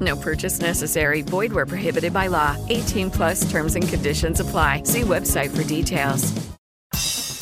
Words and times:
No 0.00 0.16
purchase 0.16 0.60
necessary. 0.60 1.22
Void 1.22 1.52
where 1.52 1.66
prohibited 1.66 2.12
by 2.12 2.28
law. 2.28 2.56
18 2.68 3.10
plus 3.10 3.50
terms 3.50 3.76
and 3.76 3.86
conditions 3.86 4.40
apply. 4.40 4.84
See 4.84 5.02
website 5.02 5.50
for 5.50 5.64
details. 5.64 6.32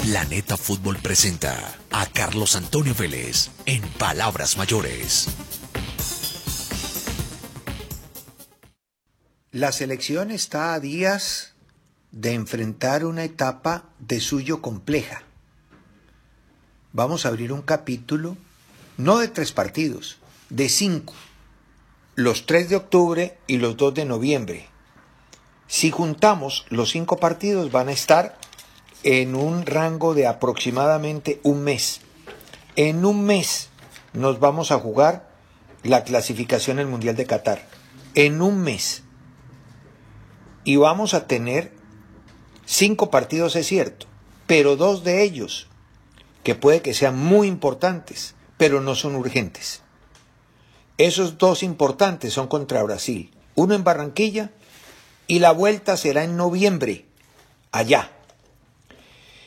Planeta 0.02 0.56
Fútbol 0.56 0.96
presenta 0.96 1.76
a 1.90 2.06
Carlos 2.06 2.56
Antonio 2.56 2.94
Vélez 2.94 3.50
en 3.66 3.82
Palabras 3.98 4.56
Mayores. 4.56 5.28
La 9.52 9.70
selección 9.72 10.30
está 10.30 10.72
a 10.72 10.80
días 10.80 11.52
de 12.10 12.32
enfrentar 12.32 13.04
una 13.04 13.24
etapa 13.24 13.84
de 13.98 14.20
suyo 14.20 14.62
compleja. 14.62 15.22
Vamos 16.92 17.26
a 17.26 17.28
abrir 17.28 17.52
un 17.52 17.62
capítulo, 17.62 18.36
no 18.96 19.18
de 19.18 19.28
tres 19.28 19.52
partidos, 19.52 20.18
de 20.48 20.68
cinco 20.70 21.14
los 22.18 22.46
3 22.46 22.68
de 22.68 22.74
octubre 22.74 23.38
y 23.46 23.58
los 23.58 23.76
2 23.76 23.94
de 23.94 24.04
noviembre. 24.04 24.66
Si 25.68 25.92
juntamos 25.92 26.66
los 26.68 26.90
cinco 26.90 27.18
partidos 27.18 27.70
van 27.70 27.88
a 27.88 27.92
estar 27.92 28.36
en 29.04 29.36
un 29.36 29.64
rango 29.64 30.14
de 30.14 30.26
aproximadamente 30.26 31.38
un 31.44 31.62
mes. 31.62 32.00
En 32.74 33.04
un 33.04 33.24
mes 33.24 33.68
nos 34.14 34.40
vamos 34.40 34.72
a 34.72 34.80
jugar 34.80 35.30
la 35.84 36.02
clasificación 36.02 36.80
al 36.80 36.88
Mundial 36.88 37.14
de 37.14 37.24
Qatar. 37.24 37.68
En 38.16 38.42
un 38.42 38.62
mes. 38.62 39.04
Y 40.64 40.74
vamos 40.74 41.14
a 41.14 41.28
tener 41.28 41.70
cinco 42.66 43.12
partidos, 43.12 43.54
es 43.54 43.68
cierto, 43.68 44.06
pero 44.48 44.74
dos 44.74 45.04
de 45.04 45.22
ellos, 45.22 45.68
que 46.42 46.56
puede 46.56 46.82
que 46.82 46.94
sean 46.94 47.16
muy 47.16 47.46
importantes, 47.46 48.34
pero 48.56 48.80
no 48.80 48.96
son 48.96 49.14
urgentes. 49.14 49.84
Esos 50.98 51.38
dos 51.38 51.62
importantes 51.62 52.32
son 52.34 52.48
contra 52.48 52.82
Brasil. 52.82 53.30
Uno 53.54 53.74
en 53.74 53.84
Barranquilla 53.84 54.50
y 55.28 55.38
la 55.38 55.52
vuelta 55.52 55.96
será 55.96 56.24
en 56.24 56.36
noviembre, 56.36 57.06
allá. 57.70 58.10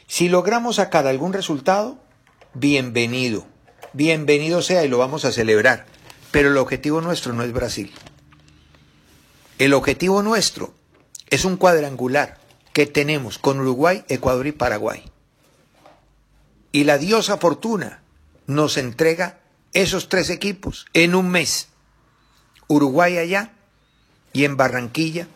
Si 0.07 0.29
logramos 0.29 0.77
sacar 0.77 1.07
algún 1.07 1.33
resultado, 1.33 1.99
bienvenido. 2.53 3.45
Bienvenido 3.91 4.61
sea 4.61 4.85
y 4.85 4.87
lo 4.87 4.97
vamos 4.97 5.25
a 5.25 5.33
celebrar. 5.33 5.85
Pero 6.31 6.49
el 6.49 6.57
objetivo 6.57 7.01
nuestro 7.01 7.33
no 7.33 7.43
es 7.43 7.51
Brasil. 7.51 7.91
El 9.59 9.73
objetivo 9.73 10.23
nuestro 10.23 10.73
es 11.29 11.43
un 11.43 11.57
cuadrangular 11.57 12.39
que 12.71 12.85
tenemos 12.85 13.37
con 13.37 13.59
Uruguay, 13.59 14.05
Ecuador 14.07 14.47
y 14.47 14.53
Paraguay. 14.53 15.03
Y 16.71 16.85
la 16.85 16.97
diosa 16.97 17.35
fortuna 17.35 18.03
nos 18.47 18.77
entrega 18.77 19.40
esos 19.73 20.09
tres 20.09 20.29
equipos 20.29 20.85
en 20.93 21.15
un 21.15 21.29
mes. 21.29 21.67
Uruguay 22.67 23.17
allá 23.17 23.51
y 24.33 24.45
en 24.45 24.57
Barranquilla, 24.57 25.27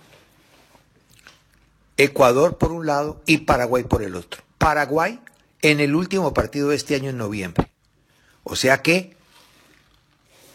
Ecuador 1.98 2.58
por 2.58 2.72
un 2.72 2.86
lado 2.86 3.22
y 3.26 3.40
Paraguay 3.40 3.84
por 3.84 4.04
el 4.04 4.16
otro. 4.16 4.44
Paraguay 4.58 5.20
en 5.62 5.80
el 5.80 5.96
último 5.96 6.34
partido 6.34 6.70
de 6.70 6.76
este 6.76 6.96
año 6.96 7.10
en 7.10 7.18
noviembre. 7.18 7.72
O 8.44 8.56
sea 8.56 8.82
que, 8.82 9.16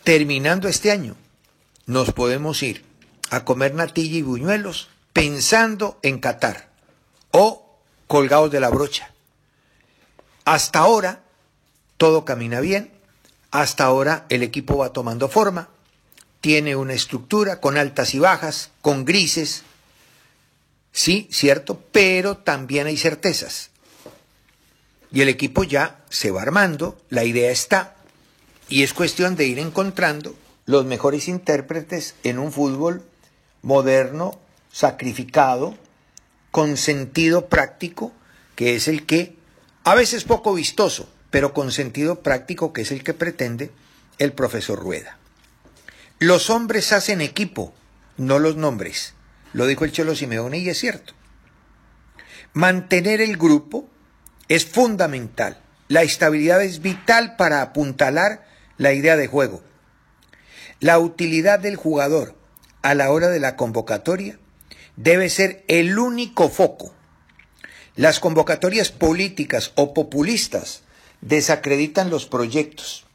terminando 0.04 0.68
este 0.68 0.90
año, 0.90 1.16
nos 1.86 2.12
podemos 2.12 2.62
ir 2.62 2.84
a 3.30 3.44
comer 3.44 3.74
natilla 3.74 4.18
y 4.18 4.22
buñuelos 4.22 4.88
pensando 5.12 5.98
en 6.02 6.18
Qatar 6.18 6.70
o 7.32 7.78
colgados 8.06 8.50
de 8.50 8.60
la 8.60 8.70
brocha. 8.70 9.12
Hasta 10.44 10.80
ahora, 10.80 11.22
todo 11.96 12.24
camina 12.24 12.60
bien, 12.60 12.90
hasta 13.50 13.84
ahora 13.84 14.26
el 14.28 14.42
equipo 14.42 14.78
va 14.78 14.92
tomando 14.92 15.28
forma, 15.28 15.68
tiene 16.40 16.76
una 16.76 16.94
estructura 16.94 17.60
con 17.60 17.76
altas 17.76 18.14
y 18.14 18.18
bajas, 18.18 18.70
con 18.80 19.04
grises, 19.04 19.64
sí, 20.92 21.28
cierto, 21.30 21.82
pero 21.92 22.36
también 22.36 22.86
hay 22.86 22.96
certezas. 22.96 23.70
Y 25.12 25.22
el 25.22 25.28
equipo 25.28 25.64
ya 25.64 26.00
se 26.08 26.30
va 26.30 26.42
armando, 26.42 26.98
la 27.08 27.24
idea 27.24 27.50
está, 27.50 27.96
y 28.68 28.84
es 28.84 28.94
cuestión 28.94 29.34
de 29.36 29.46
ir 29.46 29.58
encontrando 29.58 30.34
los 30.66 30.84
mejores 30.84 31.26
intérpretes 31.26 32.14
en 32.22 32.38
un 32.38 32.52
fútbol 32.52 33.02
moderno, 33.62 34.38
sacrificado, 34.72 35.76
con 36.52 36.76
sentido 36.76 37.46
práctico, 37.46 38.12
que 38.54 38.76
es 38.76 38.88
el 38.88 39.04
que, 39.04 39.36
a 39.84 39.94
veces 39.94 40.24
poco 40.24 40.54
vistoso, 40.54 41.08
pero 41.30 41.52
con 41.54 41.72
sentido 41.72 42.22
práctico 42.22 42.72
que 42.72 42.82
es 42.82 42.90
el 42.92 43.04
que 43.04 43.14
pretende 43.14 43.70
el 44.18 44.32
profesor 44.32 44.78
Rueda. 44.78 45.18
Los 46.18 46.50
hombres 46.50 46.92
hacen 46.92 47.20
equipo, 47.20 47.72
no 48.16 48.38
los 48.38 48.56
nombres. 48.56 49.14
Lo 49.52 49.66
dijo 49.66 49.84
el 49.84 49.92
Cholo 49.92 50.14
Simeone 50.14 50.58
y 50.58 50.68
es 50.68 50.78
cierto. 50.78 51.14
Mantener 52.52 53.20
el 53.20 53.36
grupo 53.36 53.88
es 54.48 54.66
fundamental. 54.66 55.60
La 55.88 56.02
estabilidad 56.02 56.62
es 56.62 56.82
vital 56.82 57.36
para 57.36 57.62
apuntalar 57.62 58.46
la 58.76 58.92
idea 58.92 59.16
de 59.16 59.26
juego. 59.26 59.62
La 60.80 60.98
utilidad 60.98 61.58
del 61.58 61.76
jugador 61.76 62.34
a 62.82 62.94
la 62.94 63.10
hora 63.10 63.28
de 63.28 63.40
la 63.40 63.56
convocatoria 63.56 64.38
debe 64.96 65.30
ser 65.30 65.64
el 65.68 65.98
único 65.98 66.48
foco. 66.48 66.94
Las 67.96 68.20
convocatorias 68.20 68.90
políticas 68.90 69.72
o 69.74 69.94
populistas 69.94 70.82
desacreditan 71.20 72.10
los 72.10 72.26
proyectos 72.26 73.06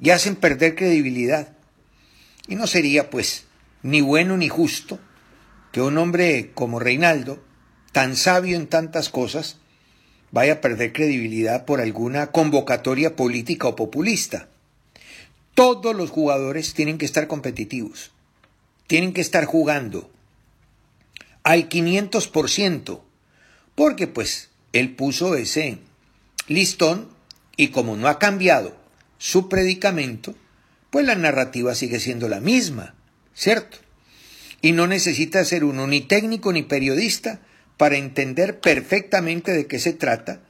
y 0.00 0.10
hacen 0.10 0.36
perder 0.36 0.74
credibilidad. 0.74 1.56
Y 2.46 2.54
no 2.54 2.66
sería, 2.66 3.10
pues, 3.10 3.46
ni 3.82 4.00
bueno 4.00 4.36
ni 4.36 4.48
justo 4.48 4.98
que 5.72 5.80
un 5.82 5.98
hombre 5.98 6.50
como 6.54 6.78
Reinaldo, 6.78 7.42
tan 7.92 8.16
sabio 8.16 8.56
en 8.56 8.66
tantas 8.66 9.08
cosas, 9.08 9.58
vaya 10.30 10.54
a 10.54 10.60
perder 10.60 10.92
credibilidad 10.92 11.64
por 11.64 11.80
alguna 11.80 12.28
convocatoria 12.28 13.16
política 13.16 13.68
o 13.68 13.76
populista. 13.76 14.48
Todos 15.54 15.94
los 15.94 16.10
jugadores 16.10 16.74
tienen 16.74 16.98
que 16.98 17.06
estar 17.06 17.26
competitivos, 17.26 18.12
tienen 18.86 19.12
que 19.12 19.20
estar 19.20 19.44
jugando 19.44 20.10
al 21.42 21.68
500%, 21.68 23.00
porque 23.74 24.06
pues 24.06 24.50
él 24.72 24.94
puso 24.94 25.34
ese 25.34 25.78
listón 26.46 27.17
y 27.58 27.68
como 27.68 27.96
no 27.96 28.08
ha 28.08 28.18
cambiado 28.18 28.74
su 29.18 29.50
predicamento, 29.50 30.34
pues 30.90 31.04
la 31.04 31.16
narrativa 31.16 31.74
sigue 31.74 32.00
siendo 32.00 32.28
la 32.28 32.40
misma, 32.40 32.94
¿cierto? 33.34 33.78
Y 34.62 34.72
no 34.72 34.86
necesita 34.86 35.44
ser 35.44 35.64
uno 35.64 35.86
ni 35.86 36.00
técnico 36.00 36.52
ni 36.52 36.62
periodista 36.62 37.40
para 37.76 37.96
entender 37.96 38.60
perfectamente 38.60 39.52
de 39.52 39.66
qué 39.66 39.78
se 39.80 39.92
trata 39.92 40.40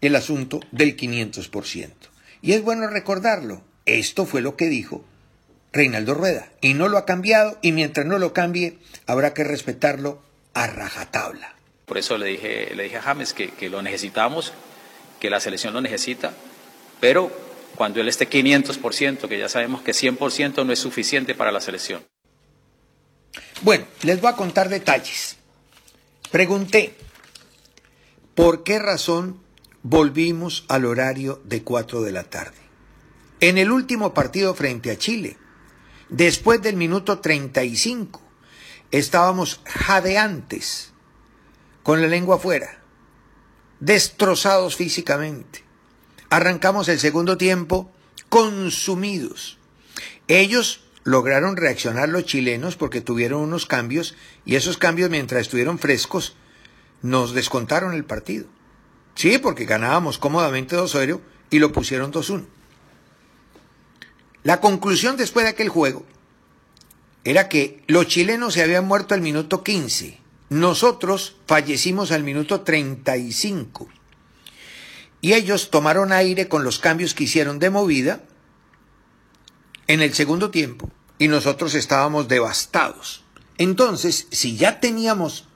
el 0.00 0.16
asunto 0.16 0.60
del 0.72 0.96
500%. 0.96 1.90
Y 2.42 2.52
es 2.52 2.62
bueno 2.62 2.88
recordarlo, 2.88 3.62
esto 3.86 4.26
fue 4.26 4.42
lo 4.42 4.56
que 4.56 4.68
dijo 4.68 5.04
Reinaldo 5.72 6.14
Rueda, 6.14 6.50
y 6.60 6.74
no 6.74 6.88
lo 6.88 6.98
ha 6.98 7.06
cambiado, 7.06 7.58
y 7.62 7.70
mientras 7.70 8.06
no 8.06 8.18
lo 8.18 8.32
cambie, 8.32 8.78
habrá 9.06 9.34
que 9.34 9.44
respetarlo 9.44 10.20
a 10.52 10.66
rajatabla. 10.66 11.54
Por 11.86 11.98
eso 11.98 12.18
le 12.18 12.26
dije, 12.26 12.74
le 12.74 12.84
dije 12.84 12.96
a 12.96 13.02
James 13.02 13.32
que, 13.32 13.50
que 13.50 13.70
lo 13.70 13.82
necesitamos, 13.82 14.52
que 15.20 15.30
la 15.30 15.38
selección 15.38 15.74
lo 15.74 15.80
necesita, 15.80 16.34
pero 17.00 17.30
cuando 17.76 18.00
él 18.00 18.08
esté 18.08 18.28
500%, 18.28 19.28
que 19.28 19.38
ya 19.38 19.48
sabemos 19.48 19.82
que 19.82 19.92
100% 19.92 20.64
no 20.64 20.72
es 20.72 20.78
suficiente 20.78 21.34
para 21.34 21.52
la 21.52 21.60
selección. 21.60 22.04
Bueno, 23.62 23.84
les 24.02 24.20
voy 24.20 24.30
a 24.30 24.36
contar 24.36 24.68
detalles. 24.68 25.36
Pregunté, 26.30 26.96
¿por 28.34 28.64
qué 28.64 28.78
razón 28.78 29.40
volvimos 29.82 30.64
al 30.68 30.84
horario 30.84 31.40
de 31.44 31.62
4 31.62 32.02
de 32.02 32.12
la 32.12 32.24
tarde? 32.24 32.58
En 33.40 33.58
el 33.58 33.70
último 33.70 34.14
partido 34.14 34.54
frente 34.54 34.90
a 34.90 34.98
Chile, 34.98 35.36
después 36.08 36.62
del 36.62 36.76
minuto 36.76 37.18
35, 37.18 38.22
estábamos 38.90 39.60
jadeantes, 39.64 40.92
con 41.82 42.00
la 42.00 42.08
lengua 42.08 42.36
afuera, 42.36 42.78
destrozados 43.80 44.76
físicamente. 44.76 45.65
Arrancamos 46.30 46.88
el 46.88 46.98
segundo 46.98 47.36
tiempo 47.36 47.90
consumidos. 48.28 49.58
Ellos 50.28 50.80
lograron 51.04 51.56
reaccionar 51.56 52.08
los 52.08 52.24
chilenos 52.24 52.76
porque 52.76 53.00
tuvieron 53.00 53.42
unos 53.42 53.66
cambios 53.66 54.16
y 54.44 54.56
esos 54.56 54.76
cambios 54.76 55.08
mientras 55.08 55.42
estuvieron 55.42 55.78
frescos 55.78 56.34
nos 57.00 57.32
descontaron 57.32 57.94
el 57.94 58.04
partido. 58.04 58.46
Sí, 59.14 59.38
porque 59.38 59.64
ganábamos 59.64 60.18
cómodamente 60.18 60.76
2-0 60.76 61.20
y 61.50 61.58
lo 61.60 61.72
pusieron 61.72 62.12
2-1. 62.12 62.44
La 64.42 64.60
conclusión 64.60 65.16
después 65.16 65.44
de 65.44 65.50
aquel 65.50 65.68
juego 65.68 66.04
era 67.24 67.48
que 67.48 67.82
los 67.86 68.06
chilenos 68.08 68.54
se 68.54 68.62
habían 68.62 68.86
muerto 68.86 69.14
al 69.14 69.20
minuto 69.20 69.62
15, 69.62 70.20
nosotros 70.50 71.36
fallecimos 71.46 72.12
al 72.12 72.22
minuto 72.22 72.60
35 72.60 73.88
y 75.20 75.34
ellos 75.34 75.70
tomaron 75.70 76.12
aire 76.12 76.48
con 76.48 76.64
los 76.64 76.78
cambios 76.78 77.14
que 77.14 77.24
hicieron 77.24 77.58
de 77.58 77.70
movida 77.70 78.22
en 79.86 80.02
el 80.02 80.14
segundo 80.14 80.50
tiempo 80.50 80.90
y 81.18 81.28
nosotros 81.28 81.74
estábamos 81.74 82.28
devastados. 82.28 83.24
Entonces, 83.58 84.26
si 84.30 84.56
ya 84.56 84.80
teníamos 84.80 85.48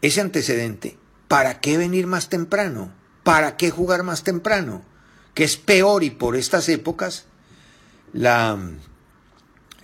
ese 0.00 0.20
antecedente, 0.20 0.98
¿para 1.28 1.60
qué 1.60 1.76
venir 1.76 2.06
más 2.06 2.28
temprano? 2.28 2.92
¿Para 3.22 3.56
qué 3.56 3.70
jugar 3.70 4.02
más 4.02 4.22
temprano? 4.22 4.82
Que 5.34 5.44
es 5.44 5.56
peor 5.56 6.04
y 6.04 6.10
por 6.10 6.36
estas 6.36 6.68
épocas 6.68 7.26
la, 8.12 8.58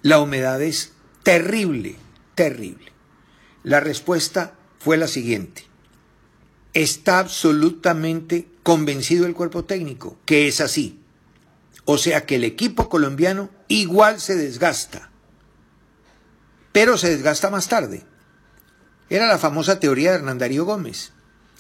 la 0.03 0.21
humedad 0.21 0.61
es 0.63 0.93
terrible, 1.23 1.97
terrible. 2.35 2.93
La 3.63 3.81
respuesta 3.81 4.55
fue 4.79 4.97
la 4.97 5.09
siguiente. 5.09 5.68
Está 6.79 7.19
absolutamente 7.19 8.47
convencido 8.63 9.27
el 9.27 9.35
cuerpo 9.35 9.65
técnico 9.65 10.17
que 10.25 10.47
es 10.47 10.61
así. 10.61 11.01
O 11.85 11.99
sea 11.99 12.25
que 12.25 12.37
el 12.37 12.45
equipo 12.45 12.89
colombiano 12.89 13.51
igual 13.67 14.21
se 14.21 14.37
desgasta, 14.37 15.11
pero 16.71 16.97
se 16.97 17.11
desgasta 17.11 17.51
más 17.51 17.67
tarde. 17.67 18.05
Era 19.11 19.27
la 19.27 19.39
famosa 19.39 19.81
teoría 19.81 20.13
de 20.13 20.19
Hernán 20.19 20.39
Darío 20.39 20.65
Gómez, 20.67 21.11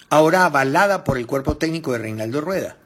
ahora 0.09 0.44
avalada 0.44 1.03
por 1.03 1.19
el 1.19 1.26
cuerpo 1.26 1.56
técnico 1.56 1.91
de 1.91 1.99
Reinaldo 1.99 2.41
Rueda. 2.41 2.76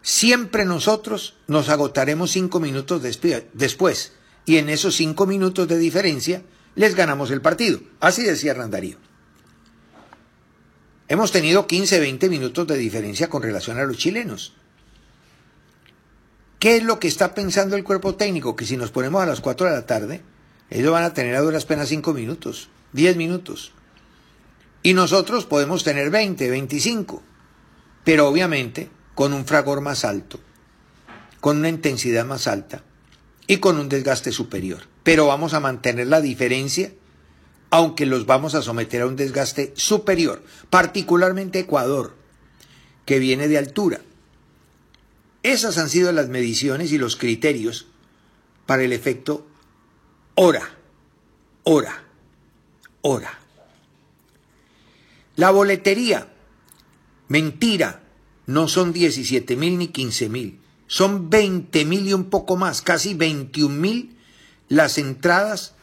Siempre 0.00 0.64
nosotros 0.64 1.36
nos 1.46 1.68
agotaremos 1.68 2.32
cinco 2.32 2.58
minutos 2.58 3.02
después, 3.52 4.14
y 4.46 4.56
en 4.56 4.68
esos 4.68 4.96
cinco 4.96 5.26
minutos 5.26 5.68
de 5.68 5.78
diferencia 5.78 6.42
les 6.74 6.96
ganamos 6.96 7.30
el 7.30 7.40
partido. 7.40 7.78
Así 8.00 8.24
decía 8.24 8.50
Hernán 8.50 8.72
Darío. 8.72 9.11
Hemos 11.12 11.30
tenido 11.30 11.66
15, 11.66 12.00
20 12.00 12.30
minutos 12.30 12.66
de 12.66 12.78
diferencia 12.78 13.28
con 13.28 13.42
relación 13.42 13.78
a 13.78 13.84
los 13.84 13.98
chilenos. 13.98 14.54
¿Qué 16.58 16.78
es 16.78 16.84
lo 16.84 16.98
que 16.98 17.06
está 17.06 17.34
pensando 17.34 17.76
el 17.76 17.84
cuerpo 17.84 18.14
técnico? 18.14 18.56
Que 18.56 18.64
si 18.64 18.78
nos 18.78 18.92
ponemos 18.92 19.22
a 19.22 19.26
las 19.26 19.42
4 19.42 19.66
de 19.66 19.72
la 19.74 19.84
tarde, 19.84 20.22
ellos 20.70 20.90
van 20.90 21.04
a 21.04 21.12
tener 21.12 21.36
a 21.36 21.42
duras 21.42 21.66
penas 21.66 21.90
5 21.90 22.14
minutos, 22.14 22.70
10 22.94 23.16
minutos. 23.18 23.72
Y 24.82 24.94
nosotros 24.94 25.44
podemos 25.44 25.84
tener 25.84 26.08
20, 26.08 26.48
25. 26.48 27.22
Pero 28.04 28.26
obviamente 28.26 28.88
con 29.14 29.34
un 29.34 29.44
fragor 29.44 29.82
más 29.82 30.06
alto, 30.06 30.40
con 31.42 31.58
una 31.58 31.68
intensidad 31.68 32.24
más 32.24 32.46
alta 32.46 32.84
y 33.46 33.58
con 33.58 33.78
un 33.78 33.90
desgaste 33.90 34.32
superior. 34.32 34.84
Pero 35.02 35.26
vamos 35.26 35.52
a 35.52 35.60
mantener 35.60 36.06
la 36.06 36.22
diferencia, 36.22 36.90
aunque 37.72 38.06
los 38.06 38.24
vamos 38.26 38.54
a 38.54 38.62
someter 38.62 39.02
a 39.02 39.06
un 39.08 39.16
desgaste 39.16 39.72
superior, 39.74 40.44
particularmente 40.70 41.58
Ecuador, 41.58 42.14
que 43.04 43.18
viene 43.18 43.48
de 43.48 43.58
altura 43.58 44.00
esas 45.42 45.76
han 45.78 45.88
sido 45.88 46.12
las 46.12 46.28
mediciones 46.28 46.92
y 46.92 46.98
los 46.98 47.16
criterios 47.16 47.86
para 48.66 48.84
el 48.84 48.92
efecto 48.92 49.46
hora, 50.34 50.76
hora, 51.64 52.04
hora. 53.00 53.38
La 55.34 55.50
boletería, 55.50 56.28
mentira, 57.28 58.02
no 58.46 58.68
son 58.68 58.92
17 58.92 59.56
mil 59.56 59.78
ni 59.78 59.88
15 59.88 60.28
mil, 60.28 60.60
son 60.86 61.28
20 61.28 61.84
mil 61.86 62.06
y 62.06 62.12
un 62.12 62.24
poco 62.24 62.56
más, 62.56 62.82
casi 62.82 63.14
21 63.14 63.74
mil 63.74 64.16
las 64.68 64.96
entradas 64.98 65.74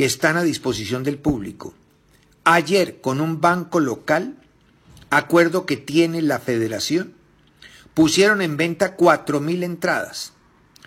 que 0.00 0.06
están 0.06 0.38
a 0.38 0.42
disposición 0.42 1.04
del 1.04 1.18
público. 1.18 1.74
Ayer, 2.44 3.02
con 3.02 3.20
un 3.20 3.42
banco 3.42 3.80
local, 3.80 4.38
acuerdo 5.10 5.66
que 5.66 5.76
tiene 5.76 6.22
la 6.22 6.38
federación, 6.38 7.12
pusieron 7.92 8.40
en 8.40 8.56
venta 8.56 8.96
4.000 8.96 9.62
entradas 9.62 10.32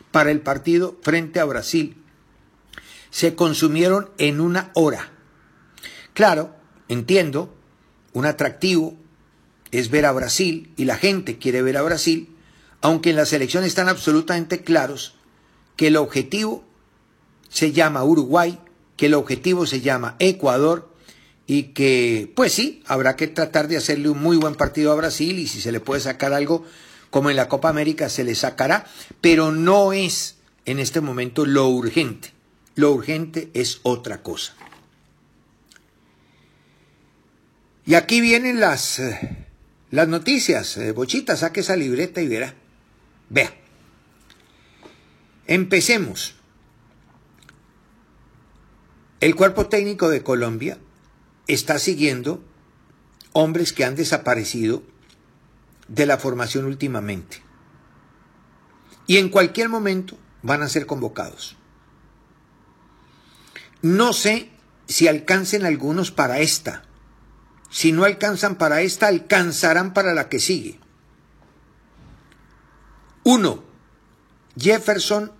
para 0.10 0.32
el 0.32 0.42
partido 0.42 0.98
frente 1.04 1.40
a 1.40 1.46
Brasil. 1.46 1.96
Se 3.12 3.36
consumieron 3.36 4.10
en 4.18 4.42
una 4.42 4.72
hora. 4.74 5.12
Claro, 6.16 6.56
entiendo, 6.88 7.54
un 8.14 8.26
atractivo 8.26 8.98
es 9.70 9.92
ver 9.92 10.08
a 10.08 10.12
Brasil 10.12 10.74
y 10.76 10.86
la 10.86 10.98
gente 10.98 11.38
quiere 11.38 11.62
ver 11.62 11.78
a 11.78 11.84
Brasil, 11.84 12.36
aunque 12.82 13.12
en 13.12 13.18
la 13.18 13.28
selección 13.28 13.64
están 13.64 13.90
absolutamente 13.90 14.64
claros 14.64 15.14
que 15.76 15.90
el 15.90 15.98
objetivo 15.98 16.64
se 17.50 17.74
llama 17.74 18.04
Uruguay, 18.04 18.58
que 18.98 19.08
el 19.08 19.14
objetivo 19.14 19.66
se 19.66 19.82
llama 19.82 20.16
Ecuador 20.20 20.94
y 21.48 21.64
que, 21.74 22.32
pues 22.36 22.54
sí, 22.54 22.84
habrá 22.86 23.16
que 23.16 23.28
tratar 23.28 23.68
de 23.68 23.78
hacerle 23.78 24.10
un 24.10 24.22
muy 24.22 24.38
buen 24.38 24.56
partido 24.56 24.92
a 24.92 24.96
Brasil 24.96 25.40
y 25.40 25.48
si 25.48 25.62
se 25.62 25.72
le 25.72 25.80
puede 25.80 26.02
sacar 26.02 26.34
algo, 26.34 26.66
como 27.10 27.30
en 27.30 27.36
la 27.36 27.50
Copa 27.50 27.70
América 27.70 28.10
se 28.10 28.24
le 28.24 28.36
sacará, 28.36 28.86
pero 29.22 29.52
no 29.52 29.94
es 29.94 30.36
en 30.66 30.80
este 30.80 31.02
momento 31.02 31.46
lo 31.46 31.68
urgente. 31.70 32.32
Lo 32.76 32.92
urgente 32.92 33.50
es 33.54 33.80
otra 33.84 34.24
cosa. 34.24 34.56
Y 37.86 37.96
aquí 37.96 38.22
vienen 38.22 38.60
las, 38.60 39.00
eh, 39.00 39.46
las 39.92 40.08
noticias. 40.08 40.78
Eh, 40.78 40.92
Bochita, 40.92 41.36
saque 41.36 41.60
esa 41.60 41.76
libreta 41.76 42.22
y 42.22 42.28
verá. 42.28 42.56
Vea. 43.30 43.54
Empecemos. 45.46 46.36
El 49.24 49.38
cuerpo 49.38 49.68
técnico 49.68 50.10
de 50.10 50.22
Colombia 50.22 50.78
está 51.48 51.80
siguiendo 51.80 52.44
hombres 53.32 53.72
que 53.72 53.86
han 53.86 53.96
desaparecido 53.96 54.84
de 55.88 56.06
la 56.06 56.18
formación 56.18 56.66
últimamente. 56.66 57.42
Y 59.08 59.20
en 59.20 59.30
cualquier 59.30 59.70
momento 59.70 60.18
van 60.42 60.62
a 60.62 60.68
ser 60.68 60.88
convocados. 60.88 61.56
No 63.82 64.12
sé 64.12 64.50
si 64.88 65.08
alcancen 65.08 65.66
algunos 65.66 66.12
para 66.12 66.40
esta. 66.40 66.84
Si 67.70 67.94
no 67.94 68.04
alcanzan 68.04 68.56
para 68.56 68.82
esta, 68.82 69.08
alcanzarán 69.08 69.94
para 69.94 70.14
la 70.14 70.28
que 70.28 70.42
sigue. 70.42 70.82
Uno, 73.24 73.64
Jefferson, 74.58 75.32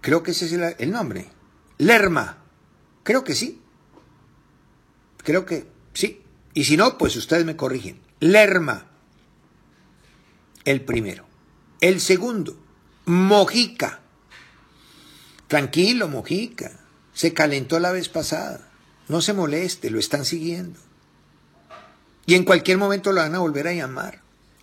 creo 0.00 0.22
que 0.22 0.30
ese 0.30 0.46
es 0.46 0.78
el, 0.78 0.90
nombre. 0.90 1.28
Lerma, 1.76 2.45
creo 3.06 3.22
que 3.22 3.36
sí. 3.36 3.62
Creo 5.18 5.46
que 5.46 5.66
sí. 5.94 6.22
Y 6.54 6.64
si 6.64 6.76
no, 6.76 6.98
pues 6.98 7.14
ustedes 7.16 7.44
me 7.44 7.56
corrigen. 7.56 8.00
Lerma 8.18 8.88
el 10.64 10.80
primero. 10.80 11.24
El 11.80 12.00
segundo, 12.00 12.58
Mojica. 13.04 14.00
Tranquilo, 15.46 16.08
Mojica. 16.08 16.80
Se 17.14 17.32
calentó 17.32 17.78
la 17.78 17.92
vez 17.92 18.08
pasada. 18.08 18.68
No 19.08 19.20
se 19.20 19.32
moleste, 19.32 19.90
lo 19.90 20.00
están 20.00 20.24
siguiendo. 20.24 20.80
Y 22.26 22.34
en 22.34 22.44
cualquier 22.44 22.78
momento 22.78 23.12
lo 23.12 23.20
van 23.20 23.36
a 23.36 23.38
volver 23.38 23.68
a 23.68 23.72
llamar. 23.72 24.20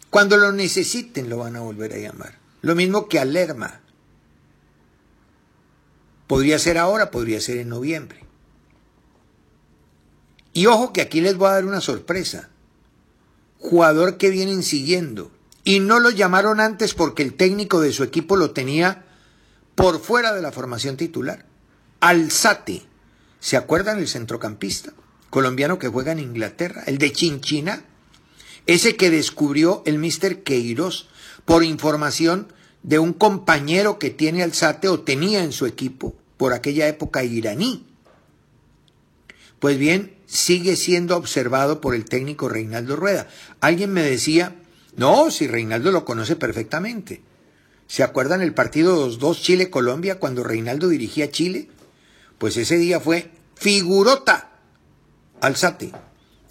Cuando 0.10 0.36
lo 0.36 0.52
necesiten 0.52 1.30
lo 1.30 1.38
van 1.38 1.56
a 1.56 1.62
volver 1.62 1.94
a 1.94 1.98
llamar. 1.98 2.38
Lo 2.62 2.76
mismo 2.76 3.08
que 3.08 3.20
a 3.20 3.26
Lerma. 3.26 3.80
Podría 6.28 6.60
ser 6.60 6.78
ahora, 6.78 7.10
podría 7.10 7.40
ser 7.40 7.60
en 7.60 7.70
noviembre. 7.70 8.23
Y 10.54 10.68
ojo 10.68 10.94
que 10.94 11.02
aquí 11.02 11.20
les 11.20 11.36
voy 11.36 11.50
a 11.50 11.54
dar 11.54 11.66
una 11.66 11.82
sorpresa. 11.82 12.50
Jugador 13.60 14.18
que 14.18 14.30
vienen 14.30 14.62
siguiendo. 14.64 15.32
Y 15.64 15.80
no 15.80 16.00
lo 16.00 16.12
llamaron 16.12 16.60
antes 16.60 16.94
porque 16.94 17.24
el 17.24 17.34
técnico 17.34 17.82
de 17.82 17.92
su 17.92 18.04
equipo 18.04 18.36
lo 18.36 18.52
tenía 18.52 19.06
por 19.76 20.00
fuera 20.00 20.34
de 20.34 20.42
la 20.42 20.52
formación 20.52 20.98
titular. 20.98 21.46
Alzate. 22.00 22.84
¿Se 23.40 23.58
acuerdan 23.58 24.00
el 24.00 24.08
centrocampista 24.08 24.94
colombiano 25.30 25.80
que 25.80 25.88
juega 25.88 26.12
en 26.12 26.20
Inglaterra? 26.20 26.84
El 26.86 26.98
de 26.98 27.12
Chinchina. 27.12 27.84
Ese 28.66 28.96
que 28.96 29.10
descubrió 29.10 29.82
el 29.86 29.98
Mr. 29.98 30.44
Queiroz 30.44 31.10
por 31.46 31.64
información 31.64 32.54
de 32.84 33.00
un 33.00 33.14
compañero 33.14 33.98
que 33.98 34.10
tiene 34.10 34.44
Alzate 34.44 34.88
o 34.88 35.02
tenía 35.02 35.44
en 35.44 35.52
su 35.52 35.66
equipo 35.66 36.14
por 36.38 36.54
aquella 36.54 36.88
época 36.88 37.24
iraní. 37.24 37.86
Pues 39.60 39.78
bien, 39.78 40.14
sigue 40.34 40.76
siendo 40.76 41.16
observado 41.16 41.80
por 41.80 41.94
el 41.94 42.06
técnico 42.06 42.50
Reinaldo 42.50 42.96
Rueda. 42.96 43.28
Alguien 43.62 43.94
me 43.94 44.02
decía, 44.02 44.56
no, 44.96 45.30
si 45.30 45.46
Reinaldo 45.46 45.92
lo 45.92 46.06
conoce 46.06 46.36
perfectamente. 46.36 47.22
¿Se 47.86 48.02
acuerdan 48.02 48.42
el 48.42 48.56
partido 48.56 49.08
2-2 49.08 49.42
Chile-Colombia 49.42 50.18
cuando 50.18 50.44
Reinaldo 50.44 50.90
dirigía 50.90 51.30
Chile? 51.30 51.70
Pues 52.40 52.58
ese 52.58 52.78
día 52.78 53.00
fue 53.00 53.30
figurota 53.54 54.50
Alzate. 55.40 55.92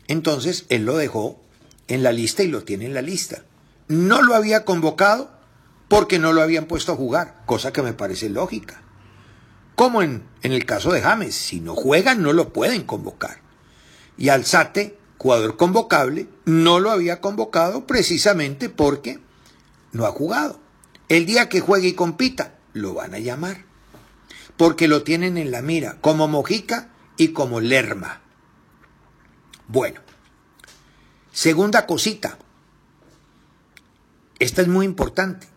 Entonces 0.06 0.64
él 0.68 0.84
lo 0.84 0.96
dejó 0.96 1.42
en 1.88 2.04
la 2.04 2.12
lista 2.12 2.44
y 2.44 2.48
lo 2.48 2.62
tiene 2.62 2.86
en 2.86 2.94
la 2.94 3.02
lista. 3.02 3.42
No 3.88 4.22
lo 4.22 4.36
había 4.36 4.64
convocado 4.64 5.32
porque 5.88 6.20
no 6.20 6.32
lo 6.32 6.42
habían 6.42 6.66
puesto 6.66 6.92
a 6.92 6.96
jugar, 6.96 7.42
cosa 7.46 7.72
que 7.72 7.82
me 7.82 7.94
parece 7.94 8.28
lógica. 8.28 8.80
Como 9.74 10.02
en, 10.02 10.22
en 10.42 10.52
el 10.52 10.66
caso 10.66 10.92
de 10.92 11.02
James, 11.02 11.34
si 11.34 11.60
no 11.60 11.74
juegan 11.74 12.22
no 12.22 12.32
lo 12.32 12.52
pueden 12.52 12.84
convocar. 12.84 13.41
Y 14.22 14.28
Alzate, 14.28 14.96
jugador 15.18 15.56
convocable, 15.56 16.28
no 16.44 16.78
lo 16.78 16.92
había 16.92 17.20
convocado 17.20 17.88
precisamente 17.88 18.68
porque 18.68 19.18
no 19.90 20.06
ha 20.06 20.12
jugado. 20.12 20.60
El 21.08 21.26
día 21.26 21.48
que 21.48 21.58
juegue 21.58 21.88
y 21.88 21.94
compita, 21.94 22.54
lo 22.72 22.94
van 22.94 23.14
a 23.14 23.18
llamar. 23.18 23.64
Porque 24.56 24.86
lo 24.86 25.02
tienen 25.02 25.38
en 25.38 25.50
la 25.50 25.60
mira, 25.60 25.98
como 26.00 26.28
Mojica 26.28 26.90
y 27.16 27.32
como 27.32 27.60
Lerma. 27.60 28.20
Bueno, 29.66 29.98
segunda 31.32 31.84
cosita. 31.84 32.38
Esta 34.38 34.62
es 34.62 34.68
muy 34.68 34.86
importante. 34.86 35.48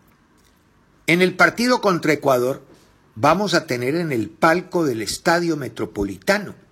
En 1.06 1.22
el 1.22 1.36
partido 1.36 1.80
contra 1.80 2.14
Ecuador 2.14 2.66
vamos 3.14 3.54
a 3.54 3.68
tener 3.68 3.94
en 3.94 4.10
el 4.10 4.28
palco 4.28 4.84
del 4.84 5.02
Estadio 5.02 5.56
Metropolitano 5.56 6.65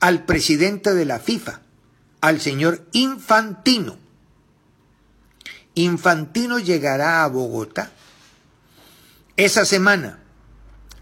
al 0.00 0.24
presidente 0.24 0.94
de 0.94 1.04
la 1.04 1.20
FIFA, 1.20 1.60
al 2.20 2.40
señor 2.40 2.84
Infantino. 2.92 3.98
Infantino 5.74 6.58
llegará 6.58 7.22
a 7.22 7.28
Bogotá 7.28 7.92
esa 9.36 9.64
semana, 9.64 10.18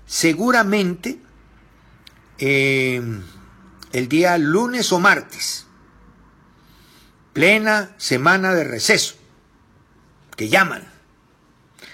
seguramente 0.06 1.18
eh, 2.38 3.02
el 3.92 4.08
día 4.08 4.36
lunes 4.38 4.92
o 4.92 5.00
martes, 5.00 5.66
plena 7.32 7.94
semana 7.96 8.54
de 8.54 8.64
receso, 8.64 9.14
que 10.36 10.48
llaman. 10.48 10.86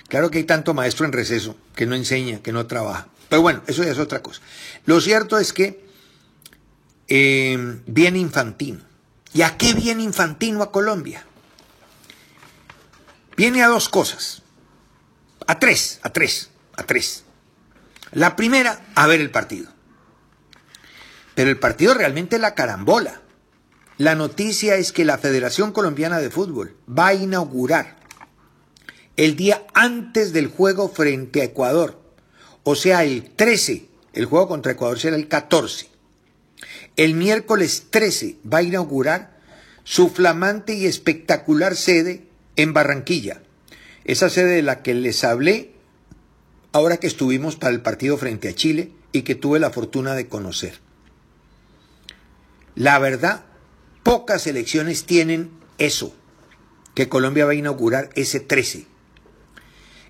Claro 0.08 0.30
que 0.30 0.38
hay 0.38 0.44
tanto 0.44 0.74
maestro 0.74 1.06
en 1.06 1.12
receso 1.12 1.56
que 1.74 1.86
no 1.86 1.94
enseña, 1.94 2.40
que 2.40 2.52
no 2.52 2.66
trabaja. 2.66 3.08
Pero 3.28 3.42
bueno, 3.42 3.62
eso 3.66 3.82
ya 3.82 3.92
es 3.92 3.98
otra 3.98 4.22
cosa. 4.22 4.42
Lo 4.84 5.00
cierto 5.00 5.38
es 5.38 5.52
que 5.52 5.83
eh, 7.08 7.80
viene 7.86 8.18
Infantino. 8.18 8.80
¿Y 9.32 9.42
a 9.42 9.56
qué 9.56 9.74
viene 9.74 10.02
Infantino 10.02 10.62
a 10.62 10.70
Colombia? 10.70 11.26
Viene 13.36 13.62
a 13.62 13.68
dos 13.68 13.88
cosas. 13.88 14.42
A 15.46 15.58
tres, 15.58 16.00
a 16.02 16.10
tres, 16.10 16.50
a 16.76 16.84
tres. 16.84 17.24
La 18.12 18.36
primera, 18.36 18.80
a 18.94 19.06
ver 19.06 19.20
el 19.20 19.30
partido. 19.30 19.70
Pero 21.34 21.50
el 21.50 21.58
partido 21.58 21.94
realmente 21.94 22.38
la 22.38 22.54
carambola. 22.54 23.20
La 23.98 24.14
noticia 24.14 24.76
es 24.76 24.92
que 24.92 25.04
la 25.04 25.18
Federación 25.18 25.72
Colombiana 25.72 26.18
de 26.18 26.30
Fútbol 26.30 26.76
va 26.88 27.08
a 27.08 27.14
inaugurar 27.14 27.96
el 29.16 29.36
día 29.36 29.64
antes 29.74 30.32
del 30.32 30.48
juego 30.48 30.88
frente 30.88 31.40
a 31.40 31.44
Ecuador, 31.44 32.00
o 32.64 32.74
sea, 32.74 33.04
el 33.04 33.30
13, 33.30 33.86
el 34.12 34.24
juego 34.24 34.48
contra 34.48 34.72
Ecuador 34.72 34.98
será 34.98 35.16
el 35.16 35.28
14. 35.28 35.88
El 36.96 37.14
miércoles 37.14 37.86
13 37.90 38.36
va 38.50 38.58
a 38.58 38.62
inaugurar 38.62 39.36
su 39.82 40.08
flamante 40.08 40.74
y 40.74 40.86
espectacular 40.86 41.74
sede 41.74 42.26
en 42.56 42.72
Barranquilla, 42.72 43.42
esa 44.04 44.30
sede 44.30 44.54
de 44.54 44.62
la 44.62 44.82
que 44.82 44.94
les 44.94 45.24
hablé 45.24 45.72
ahora 46.72 46.98
que 46.98 47.06
estuvimos 47.06 47.56
para 47.56 47.74
el 47.74 47.82
partido 47.82 48.16
frente 48.16 48.48
a 48.48 48.54
Chile 48.54 48.92
y 49.12 49.22
que 49.22 49.34
tuve 49.34 49.58
la 49.58 49.70
fortuna 49.70 50.14
de 50.14 50.28
conocer. 50.28 50.80
La 52.76 52.98
verdad, 52.98 53.44
pocas 54.02 54.46
elecciones 54.46 55.04
tienen 55.04 55.50
eso, 55.78 56.14
que 56.94 57.08
Colombia 57.08 57.44
va 57.44 57.52
a 57.52 57.56
inaugurar 57.56 58.10
ese 58.14 58.38
13. 58.38 58.86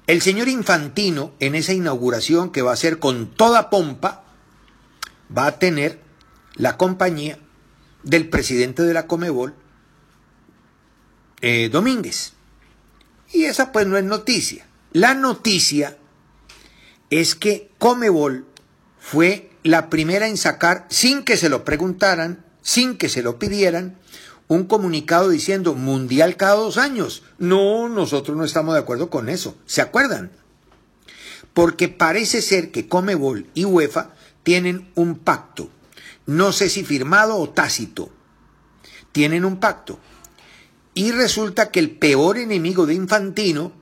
El 0.07 0.21
señor 0.21 0.49
Infantino, 0.49 1.33
en 1.41 1.55
esa 1.55 1.73
inauguración 1.73 2.51
que 2.51 2.63
va 2.63 2.73
a 2.73 2.77
ser 2.77 2.99
con 2.99 3.35
toda 3.35 3.71
pompa, 3.71 4.25
va 5.37 5.47
a 5.47 5.59
tener 5.59 6.04
la 6.55 6.77
compañía 6.77 7.39
del 8.03 8.29
presidente 8.29 8.83
de 8.83 8.95
la 8.95 9.07
Comebol, 9.07 9.55
eh, 11.41 11.69
Domínguez. 11.71 12.33
Y 13.33 13.45
esa 13.45 13.73
pues 13.73 13.87
no 13.87 13.97
es 13.97 14.05
noticia. 14.05 14.67
La 14.93 15.15
noticia 15.15 15.97
es 17.11 17.35
que 17.35 17.71
Comebol 17.79 18.47
fue 18.99 19.51
la 19.63 19.91
primera 19.91 20.29
en 20.29 20.37
sacar, 20.37 20.87
sin 20.89 21.25
que 21.25 21.37
se 21.37 21.49
lo 21.49 21.65
preguntaran, 21.65 22.45
sin 22.63 22.97
que 22.97 23.09
se 23.09 23.23
lo 23.23 23.39
pidieran, 23.39 23.99
un 24.47 24.65
comunicado 24.65 25.31
diciendo 25.31 25.75
mundial 25.75 26.37
cada 26.37 26.55
dos 26.55 26.77
años. 26.77 27.23
No, 27.39 27.89
nosotros 27.89 28.37
no 28.37 28.45
estamos 28.45 28.75
de 28.75 28.81
acuerdo 28.81 29.11
con 29.11 29.29
eso. 29.29 29.57
¿Se 29.67 29.81
acuerdan? 29.81 30.31
Porque 31.55 31.89
parece 31.89 32.43
ser 32.43 32.71
que 32.71 32.89
Comebol 32.89 33.47
y 33.55 33.65
UEFA 33.65 34.11
tienen 34.43 34.91
un 34.95 35.19
pacto. 35.19 35.71
No 36.27 36.53
sé 36.53 36.69
si 36.69 36.85
firmado 36.85 37.37
o 37.37 37.51
tácito. 37.51 38.11
Tienen 39.13 39.45
un 39.45 39.59
pacto. 39.59 39.99
Y 40.95 41.13
resulta 41.13 41.71
que 41.71 41.81
el 41.81 41.91
peor 41.91 42.39
enemigo 42.39 42.87
de 42.87 42.95
Infantino 42.95 43.73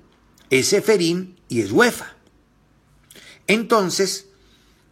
es 0.51 0.73
Eferín 0.73 1.39
y 1.49 1.61
es 1.61 1.73
UEFA. 1.73 2.17
Entonces, 3.47 4.27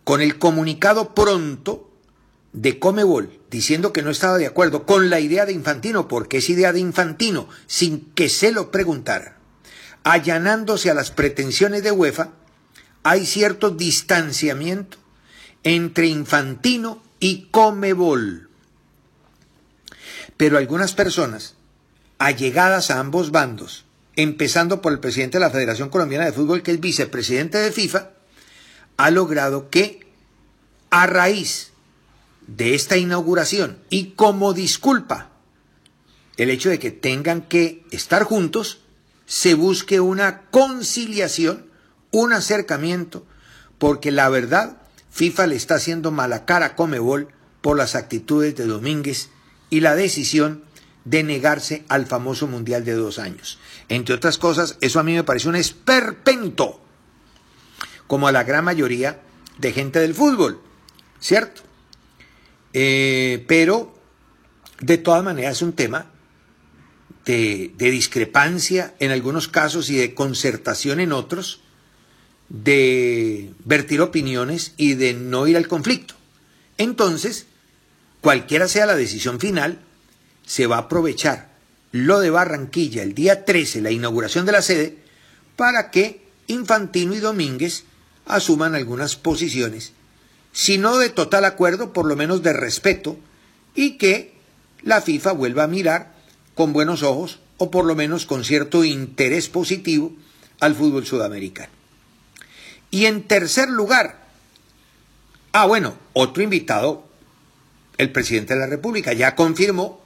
con 0.04 0.20
el 0.20 0.38
comunicado 0.38 1.14
pronto 1.14 1.90
de 2.52 2.78
Comebol 2.78 3.40
diciendo 3.50 3.92
que 3.92 4.02
no 4.02 4.10
estaba 4.10 4.38
de 4.38 4.46
acuerdo 4.46 4.86
con 4.86 5.10
la 5.10 5.20
idea 5.20 5.44
de 5.44 5.52
Infantino, 5.52 6.08
porque 6.08 6.38
es 6.38 6.48
idea 6.48 6.72
de 6.72 6.80
Infantino, 6.80 7.48
sin 7.66 8.12
que 8.12 8.28
se 8.28 8.52
lo 8.52 8.70
preguntara, 8.70 9.38
allanándose 10.04 10.90
a 10.90 10.94
las 10.94 11.10
pretensiones 11.10 11.82
de 11.82 11.90
UEFA, 11.90 12.30
hay 13.02 13.26
cierto 13.26 13.70
distanciamiento 13.70 14.98
entre 15.64 16.06
Infantino 16.06 17.02
y 17.20 17.48
Comebol. 17.50 18.48
Pero 20.36 20.58
algunas 20.58 20.94
personas 20.94 21.54
allegadas 22.18 22.90
a 22.90 22.98
ambos 22.98 23.30
bandos, 23.30 23.84
empezando 24.16 24.82
por 24.82 24.92
el 24.92 25.00
presidente 25.00 25.38
de 25.38 25.44
la 25.44 25.50
Federación 25.50 25.90
Colombiana 25.90 26.24
de 26.24 26.32
Fútbol, 26.32 26.62
que 26.62 26.72
es 26.72 26.80
vicepresidente 26.80 27.58
de 27.58 27.72
FIFA, 27.72 28.10
ha 28.96 29.10
logrado 29.10 29.70
que 29.70 30.06
a 30.90 31.06
raíz 31.06 31.70
de 32.46 32.74
esta 32.74 32.96
inauguración 32.96 33.78
y 33.90 34.10
como 34.10 34.52
disculpa 34.52 35.30
el 36.36 36.50
hecho 36.50 36.70
de 36.70 36.78
que 36.78 36.90
tengan 36.90 37.42
que 37.42 37.84
estar 37.90 38.24
juntos, 38.24 38.80
se 39.26 39.54
busque 39.54 40.00
una 40.00 40.42
conciliación, 40.50 41.66
un 42.10 42.32
acercamiento, 42.32 43.26
porque 43.78 44.10
la 44.10 44.28
verdad, 44.30 44.79
FIFA 45.20 45.48
le 45.48 45.56
está 45.56 45.74
haciendo 45.74 46.12
mala 46.12 46.46
cara 46.46 46.64
a 46.64 46.74
Comebol 46.74 47.28
por 47.60 47.76
las 47.76 47.94
actitudes 47.94 48.56
de 48.56 48.64
Domínguez 48.64 49.28
y 49.68 49.80
la 49.80 49.94
decisión 49.94 50.64
de 51.04 51.22
negarse 51.22 51.84
al 51.88 52.06
famoso 52.06 52.46
Mundial 52.46 52.86
de 52.86 52.94
dos 52.94 53.18
años. 53.18 53.58
Entre 53.90 54.14
otras 54.14 54.38
cosas, 54.38 54.78
eso 54.80 54.98
a 54.98 55.02
mí 55.02 55.12
me 55.12 55.22
parece 55.22 55.50
un 55.50 55.56
esperpento, 55.56 56.80
como 58.06 58.28
a 58.28 58.32
la 58.32 58.44
gran 58.44 58.64
mayoría 58.64 59.20
de 59.58 59.72
gente 59.74 59.98
del 59.98 60.14
fútbol, 60.14 60.62
¿cierto? 61.20 61.60
Eh, 62.72 63.44
pero, 63.46 63.94
de 64.80 64.96
todas 64.96 65.22
maneras, 65.22 65.56
es 65.56 65.62
un 65.62 65.74
tema 65.74 66.06
de, 67.26 67.74
de 67.76 67.90
discrepancia 67.90 68.94
en 69.00 69.10
algunos 69.10 69.48
casos 69.48 69.90
y 69.90 69.96
de 69.96 70.14
concertación 70.14 70.98
en 70.98 71.12
otros, 71.12 71.60
de 72.50 73.52
vertir 73.64 74.02
opiniones 74.02 74.74
y 74.76 74.94
de 74.94 75.14
no 75.14 75.46
ir 75.46 75.56
al 75.56 75.68
conflicto. 75.68 76.14
Entonces, 76.76 77.46
cualquiera 78.20 78.68
sea 78.68 78.86
la 78.86 78.96
decisión 78.96 79.40
final, 79.40 79.78
se 80.44 80.66
va 80.66 80.76
a 80.76 80.80
aprovechar 80.80 81.50
lo 81.92 82.20
de 82.20 82.30
Barranquilla 82.30 83.02
el 83.02 83.14
día 83.14 83.44
13, 83.44 83.80
la 83.80 83.92
inauguración 83.92 84.46
de 84.46 84.52
la 84.52 84.62
sede, 84.62 84.98
para 85.56 85.90
que 85.90 86.26
Infantino 86.48 87.14
y 87.14 87.20
Domínguez 87.20 87.84
asuman 88.26 88.74
algunas 88.74 89.16
posiciones, 89.16 89.92
si 90.52 90.78
no 90.78 90.98
de 90.98 91.10
total 91.10 91.44
acuerdo, 91.44 91.92
por 91.92 92.06
lo 92.06 92.16
menos 92.16 92.42
de 92.42 92.52
respeto, 92.52 93.16
y 93.74 93.92
que 93.92 94.34
la 94.82 95.00
FIFA 95.00 95.32
vuelva 95.32 95.64
a 95.64 95.68
mirar 95.68 96.14
con 96.54 96.72
buenos 96.72 97.02
ojos, 97.02 97.38
o 97.58 97.70
por 97.70 97.84
lo 97.84 97.94
menos 97.94 98.26
con 98.26 98.44
cierto 98.44 98.84
interés 98.84 99.48
positivo, 99.48 100.12
al 100.58 100.74
fútbol 100.74 101.06
sudamericano. 101.06 101.79
Y 102.90 103.06
en 103.06 103.22
tercer 103.22 103.68
lugar, 103.68 104.26
ah 105.52 105.66
bueno, 105.66 105.94
otro 106.12 106.42
invitado, 106.42 107.06
el 107.98 108.10
presidente 108.10 108.54
de 108.54 108.60
la 108.60 108.66
República, 108.66 109.12
ya 109.12 109.34
confirmó, 109.34 110.00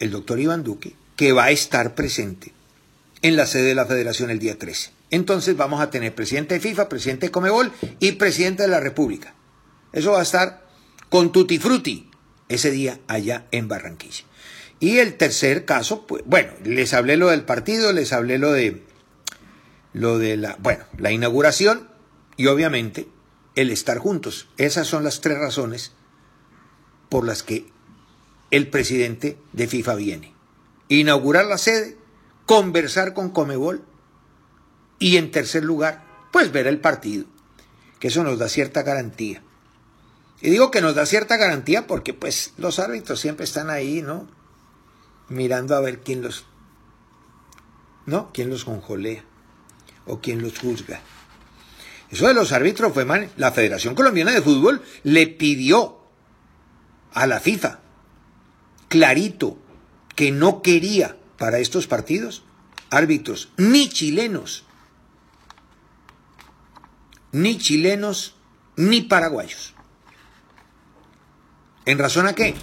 el 0.00 0.10
doctor 0.10 0.40
Iván 0.40 0.64
Duque, 0.64 0.94
que 1.14 1.32
va 1.32 1.44
a 1.44 1.50
estar 1.52 1.94
presente 1.94 2.52
en 3.22 3.36
la 3.36 3.46
sede 3.46 3.68
de 3.68 3.74
la 3.76 3.86
Federación 3.86 4.30
el 4.30 4.40
día 4.40 4.58
13. 4.58 4.90
Entonces 5.12 5.56
vamos 5.56 5.80
a 5.80 5.90
tener 5.90 6.14
presidente 6.14 6.54
de 6.54 6.60
FIFA, 6.60 6.88
presidente 6.88 7.26
de 7.26 7.32
Comebol 7.32 7.70
y 8.00 8.12
presidente 8.12 8.64
de 8.64 8.68
la 8.68 8.80
República. 8.80 9.34
Eso 9.92 10.12
va 10.12 10.20
a 10.20 10.24
estar 10.24 10.66
con 11.08 11.30
Tutti 11.30 11.58
Frutti 11.58 12.10
ese 12.48 12.70
día 12.70 12.98
allá 13.06 13.46
en 13.52 13.68
Barranquilla. 13.68 14.24
Y 14.80 14.98
el 14.98 15.14
tercer 15.14 15.64
caso, 15.64 16.06
pues 16.06 16.24
bueno, 16.26 16.52
les 16.64 16.92
hablé 16.94 17.16
lo 17.16 17.28
del 17.28 17.44
partido, 17.44 17.92
les 17.92 18.12
hablé 18.12 18.38
lo 18.38 18.52
de 18.52 18.82
lo 19.92 20.18
de 20.18 20.36
la, 20.36 20.56
bueno, 20.60 20.84
la 20.96 21.12
inauguración 21.12 21.88
y 22.36 22.46
obviamente 22.46 23.08
el 23.54 23.70
estar 23.70 23.98
juntos. 23.98 24.48
Esas 24.56 24.86
son 24.86 25.04
las 25.04 25.20
tres 25.20 25.38
razones 25.38 25.92
por 27.08 27.26
las 27.26 27.42
que 27.42 27.66
el 28.50 28.68
presidente 28.68 29.38
de 29.52 29.66
FIFA 29.66 29.94
viene. 29.94 30.34
Inaugurar 30.88 31.46
la 31.46 31.58
sede, 31.58 31.96
conversar 32.46 33.14
con 33.14 33.30
Comebol 33.30 33.84
y 34.98 35.16
en 35.16 35.30
tercer 35.30 35.64
lugar, 35.64 36.04
pues 36.32 36.52
ver 36.52 36.66
el 36.66 36.80
partido, 36.80 37.26
que 37.98 38.08
eso 38.08 38.22
nos 38.24 38.38
da 38.38 38.48
cierta 38.48 38.82
garantía. 38.82 39.42
Y 40.40 40.50
digo 40.50 40.70
que 40.70 40.80
nos 40.80 40.94
da 40.94 41.06
cierta 41.06 41.36
garantía 41.36 41.86
porque 41.86 42.14
pues 42.14 42.52
los 42.56 42.78
árbitros 42.78 43.20
siempre 43.20 43.44
están 43.44 43.70
ahí, 43.70 44.02
¿no? 44.02 44.28
Mirando 45.28 45.76
a 45.76 45.80
ver 45.80 46.00
quién 46.00 46.20
los, 46.20 46.46
¿no? 48.06 48.30
¿Quién 48.32 48.50
los 48.50 48.64
conjolea 48.64 49.24
o 50.06 50.20
quién 50.20 50.42
los 50.42 50.58
juzga? 50.58 51.00
Eso 52.10 52.26
de 52.28 52.34
los 52.34 52.52
árbitros 52.52 52.92
fue 52.92 53.04
mal. 53.04 53.30
La 53.36 53.52
Federación 53.52 53.94
Colombiana 53.94 54.32
de 54.32 54.42
Fútbol 54.42 54.82
le 55.02 55.26
pidió 55.26 55.98
a 57.14 57.26
la 57.26 57.40
FIFA 57.40 57.80
clarito 58.88 59.58
que 60.14 60.30
no 60.30 60.60
quería 60.60 61.16
para 61.38 61.58
estos 61.58 61.86
partidos 61.86 62.44
árbitros 62.90 63.50
ni 63.56 63.88
chilenos, 63.88 64.64
ni 67.32 67.56
chilenos, 67.56 68.34
ni 68.76 69.00
paraguayos. 69.00 69.72
¿En 71.86 71.98
razón 71.98 72.26
a 72.26 72.34
qué? 72.34 72.54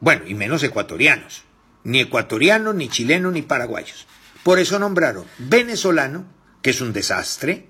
Bueno, 0.00 0.26
y 0.26 0.34
menos 0.34 0.62
ecuatorianos. 0.62 1.44
Ni 1.84 2.00
ecuatorianos, 2.00 2.74
ni 2.74 2.88
chilenos, 2.88 3.32
ni 3.32 3.42
paraguayos. 3.42 4.06
Por 4.42 4.58
eso 4.58 4.78
nombraron 4.78 5.24
venezolano, 5.38 6.26
que 6.64 6.70
es 6.70 6.80
un 6.80 6.94
desastre, 6.94 7.66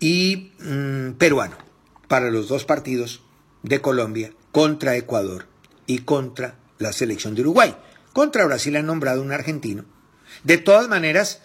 y 0.00 0.52
mm, 0.60 1.12
peruano, 1.12 1.56
para 2.08 2.30
los 2.30 2.46
dos 2.46 2.66
partidos 2.66 3.22
de 3.62 3.80
Colombia 3.80 4.34
contra 4.52 4.96
Ecuador 4.96 5.46
y 5.86 6.00
contra 6.00 6.56
la 6.78 6.92
selección 6.92 7.34
de 7.34 7.40
Uruguay. 7.40 7.74
Contra 8.12 8.44
Brasil 8.44 8.76
han 8.76 8.84
nombrado 8.84 9.22
un 9.22 9.32
argentino. 9.32 9.86
De 10.44 10.58
todas 10.58 10.88
maneras, 10.88 11.40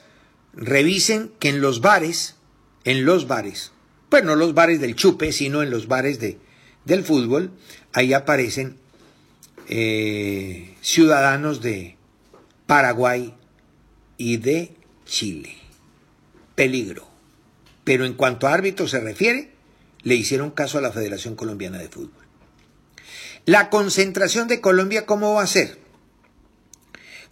revisen 0.52 1.32
que 1.40 1.48
en 1.48 1.62
los 1.62 1.80
bares, 1.80 2.36
en 2.84 3.06
los 3.06 3.30
bares, 3.30 3.72
pues 4.10 4.26
no 4.26 4.36
los 4.36 4.54
bares 4.54 4.82
del 4.82 4.98
chupe, 4.98 5.32
sino 5.32 5.64
en 5.64 5.70
los 5.70 5.88
bares 5.88 6.20
de, 6.20 6.38
del 6.84 7.06
fútbol, 7.06 7.52
ahí 7.94 8.12
aparecen 8.12 8.76
eh, 9.70 10.76
ciudadanos 10.82 11.62
de 11.62 11.96
Paraguay 12.66 13.34
y 14.18 14.36
de 14.36 14.76
Chile. 15.06 15.61
Peligro. 16.62 17.08
Pero 17.84 18.06
en 18.06 18.14
cuanto 18.14 18.46
a 18.46 18.54
árbitros 18.54 18.92
se 18.92 19.00
refiere, 19.00 19.50
le 20.04 20.14
hicieron 20.14 20.52
caso 20.52 20.78
a 20.78 20.82
la 20.82 20.92
Federación 20.92 21.36
Colombiana 21.36 21.80
de 21.80 21.90
Fútbol. 21.90 22.24
La 23.48 23.72
concentración 23.72 24.48
de 24.48 24.62
Colombia, 24.62 25.08
¿cómo 25.08 25.34
va 25.34 25.42
a 25.42 25.48
ser? 25.48 25.80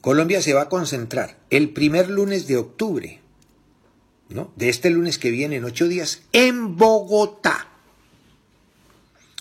Colombia 0.02 0.42
se 0.42 0.56
va 0.56 0.64
a 0.64 0.70
concentrar 0.70 1.38
el 1.52 1.70
primer 1.74 2.10
lunes 2.10 2.48
de 2.48 2.58
octubre, 2.58 3.22
¿no? 4.30 4.52
De 4.56 4.70
este 4.70 4.90
lunes 4.90 5.20
que 5.20 5.30
viene 5.30 5.58
en 5.58 5.66
ocho 5.66 5.88
días, 5.88 6.24
en 6.32 6.76
Bogotá. 6.76 7.68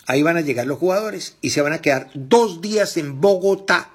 Ahí 0.04 0.22
van 0.22 0.36
a 0.36 0.42
llegar 0.42 0.66
los 0.66 0.76
jugadores 0.76 1.38
y 1.40 1.48
se 1.48 1.62
van 1.62 1.72
a 1.72 1.80
quedar 1.80 2.10
dos 2.12 2.60
días 2.60 2.98
en 2.98 3.22
Bogotá. 3.22 3.90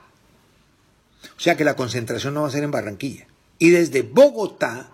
O 1.38 1.40
sea 1.40 1.56
que 1.56 1.64
la 1.64 1.76
concentración 1.76 2.34
no 2.34 2.42
va 2.42 2.48
a 2.48 2.52
ser 2.52 2.64
en 2.64 2.72
Barranquilla. 2.72 3.28
Y 3.60 3.70
desde 3.70 4.02
Bogotá, 4.02 4.90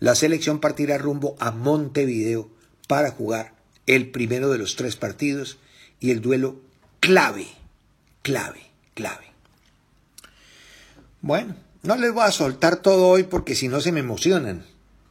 la 0.00 0.14
selección 0.14 0.58
partirá 0.60 0.98
rumbo 0.98 1.36
a 1.38 1.50
Montevideo 1.50 2.50
para 2.88 3.10
jugar 3.10 3.52
el 3.86 4.10
primero 4.10 4.50
de 4.50 4.58
los 4.58 4.76
tres 4.76 4.96
partidos 4.96 5.58
y 6.00 6.10
el 6.10 6.22
duelo 6.22 6.60
clave, 7.00 7.46
clave, 8.22 8.62
clave. 8.94 9.26
Bueno, 11.20 11.54
no 11.82 11.96
les 11.96 12.12
voy 12.12 12.24
a 12.24 12.32
soltar 12.32 12.76
todo 12.76 13.08
hoy 13.08 13.24
porque 13.24 13.54
si 13.54 13.68
no 13.68 13.80
se 13.80 13.92
me 13.92 14.00
emocionan 14.00 14.64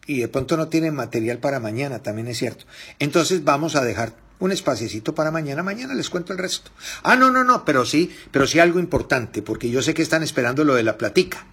y 0.07 0.19
de 0.19 0.27
pronto 0.27 0.57
no 0.57 0.69
tienen 0.69 0.95
material 0.95 1.37
para 1.37 1.59
mañana, 1.59 2.01
también 2.01 2.27
es 2.27 2.39
cierto. 2.39 2.65
Entonces 2.97 3.43
vamos 3.43 3.75
a 3.75 3.83
dejar 3.83 4.15
un 4.39 4.51
espaciecito 4.51 5.13
para 5.13 5.29
mañana, 5.29 5.61
mañana 5.61 5.93
les 5.93 6.09
cuento 6.09 6.33
el 6.33 6.39
resto. 6.39 6.71
Ah, 7.03 7.15
no, 7.15 7.29
no, 7.29 7.43
no, 7.43 7.63
pero 7.63 7.85
sí, 7.85 8.15
pero 8.31 8.47
sí 8.47 8.59
algo 8.59 8.79
importante, 8.79 9.43
porque 9.43 9.69
yo 9.69 9.83
sé 9.83 9.93
que 9.93 10.01
están 10.01 10.23
esperando 10.23 10.63
lo 10.63 10.73
de 10.73 10.83
la 10.83 10.97
platica. 10.97 11.45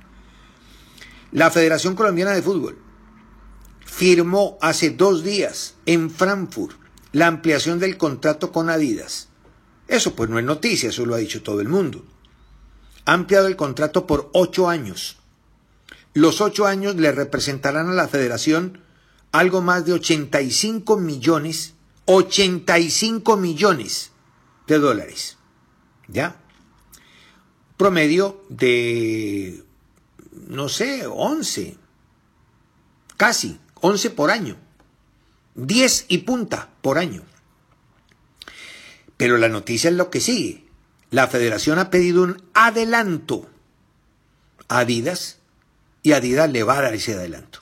La 1.32 1.50
Federación 1.50 1.96
Colombiana 1.96 2.30
de 2.30 2.42
Fútbol 2.42 2.85
firmó 3.86 4.58
hace 4.60 4.90
dos 4.90 5.22
días 5.22 5.76
en 5.86 6.10
Frankfurt 6.10 6.76
la 7.12 7.28
ampliación 7.28 7.78
del 7.78 7.96
contrato 7.96 8.52
con 8.52 8.68
Adidas. 8.68 9.28
Eso 9.88 10.14
pues 10.14 10.28
no 10.28 10.38
es 10.38 10.44
noticia, 10.44 10.90
eso 10.90 11.06
lo 11.06 11.14
ha 11.14 11.18
dicho 11.18 11.42
todo 11.42 11.60
el 11.60 11.68
mundo. 11.68 12.04
Ha 13.06 13.14
ampliado 13.14 13.46
el 13.46 13.56
contrato 13.56 14.06
por 14.06 14.28
ocho 14.34 14.68
años. 14.68 15.18
Los 16.12 16.40
ocho 16.40 16.66
años 16.66 16.96
le 16.96 17.12
representarán 17.12 17.88
a 17.88 17.94
la 17.94 18.08
federación 18.08 18.82
algo 19.32 19.62
más 19.62 19.86
de 19.86 19.92
85 19.92 20.98
millones, 20.98 21.74
85 22.06 23.36
millones 23.36 24.10
de 24.66 24.78
dólares. 24.78 25.38
¿Ya? 26.08 26.36
Promedio 27.76 28.44
de, 28.48 29.64
no 30.48 30.68
sé, 30.68 31.06
11, 31.06 31.76
casi 33.16 33.60
11 33.80 34.10
por 34.10 34.30
año. 34.30 34.56
10 35.54 36.06
y 36.08 36.18
punta 36.18 36.68
por 36.82 36.98
año. 36.98 37.22
Pero 39.16 39.38
la 39.38 39.48
noticia 39.48 39.90
es 39.90 39.96
lo 39.96 40.10
que 40.10 40.20
sigue. 40.20 40.64
La 41.10 41.28
federación 41.28 41.78
ha 41.78 41.90
pedido 41.90 42.22
un 42.22 42.42
adelanto 42.52 43.48
a 44.68 44.80
Adidas 44.80 45.38
y 46.02 46.12
Adidas 46.12 46.50
le 46.50 46.62
va 46.62 46.78
a 46.78 46.82
dar 46.82 46.94
ese 46.94 47.14
adelanto. 47.14 47.60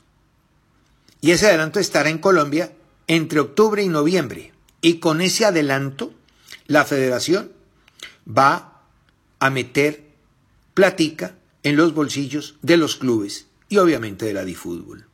Y 1.20 1.31
ese 1.31 1.46
adelanto 1.46 1.81
estará 1.81 2.11
en 2.11 2.18
Colombia 2.18 2.72
entre 3.07 3.40
octubre 3.40 3.83
y 3.83 3.88
noviembre. 3.88 4.53
Y 4.81 4.98
con 4.98 5.20
ese 5.20 5.44
adelanto, 5.46 6.12
la 6.66 6.85
federación 6.85 7.53
va 8.27 8.83
a 9.38 9.50
meter 9.50 10.05
platica 10.74 11.37
en 11.62 11.77
los 11.77 11.94
bolsillos 11.94 12.57
de 12.62 12.77
los 12.77 12.96
clubes 12.96 13.46
y 13.68 13.79
obviamente 13.79 14.27
de 14.27 14.35
la 14.35 14.44
difútbol. 14.44 15.07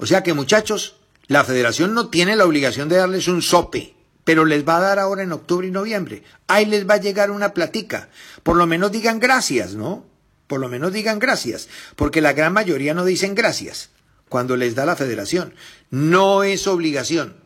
O 0.00 0.06
sea 0.06 0.22
que 0.22 0.34
muchachos, 0.34 0.96
la 1.26 1.44
federación 1.44 1.94
no 1.94 2.08
tiene 2.08 2.36
la 2.36 2.44
obligación 2.44 2.88
de 2.88 2.96
darles 2.96 3.28
un 3.28 3.42
sope 3.42 3.94
pero 4.24 4.44
les 4.44 4.64
va 4.66 4.76
a 4.76 4.80
dar 4.80 4.98
ahora 5.00 5.24
en 5.24 5.32
octubre 5.32 5.66
y 5.66 5.72
noviembre. 5.72 6.22
Ahí 6.46 6.66
les 6.66 6.88
va 6.88 6.94
a 6.94 7.00
llegar 7.00 7.32
una 7.32 7.52
platica. 7.52 8.10
Por 8.44 8.56
lo 8.56 8.66
menos 8.66 8.92
digan 8.92 9.18
gracias, 9.18 9.74
¿no? 9.74 10.06
Por 10.46 10.60
lo 10.60 10.68
menos 10.68 10.92
digan 10.92 11.18
gracias, 11.18 11.68
porque 11.96 12.20
la 12.20 12.32
gran 12.32 12.52
mayoría 12.52 12.94
no 12.94 13.04
dicen 13.04 13.34
gracias 13.34 13.90
cuando 14.28 14.56
les 14.56 14.74
da 14.74 14.84
la 14.84 14.96
federación. 14.96 15.54
No 15.90 16.44
es 16.44 16.66
obligación. 16.66 17.36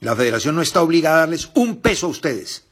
La 0.00 0.16
federación 0.16 0.56
no 0.56 0.62
está 0.62 0.82
obligada 0.82 1.16
a 1.16 1.20
darles 1.20 1.50
un 1.54 1.80
peso 1.80 2.06
a 2.06 2.10
ustedes. 2.10 2.64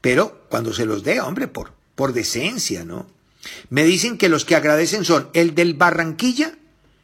Pero 0.00 0.46
cuando 0.48 0.72
se 0.72 0.86
los 0.86 1.04
dé, 1.04 1.20
hombre, 1.20 1.48
por, 1.48 1.72
por 1.94 2.12
decencia, 2.12 2.84
¿no? 2.84 3.06
Me 3.70 3.84
dicen 3.84 4.18
que 4.18 4.28
los 4.28 4.44
que 4.44 4.56
agradecen 4.56 5.04
son 5.04 5.28
el 5.32 5.54
del 5.54 5.74
Barranquilla 5.74 6.56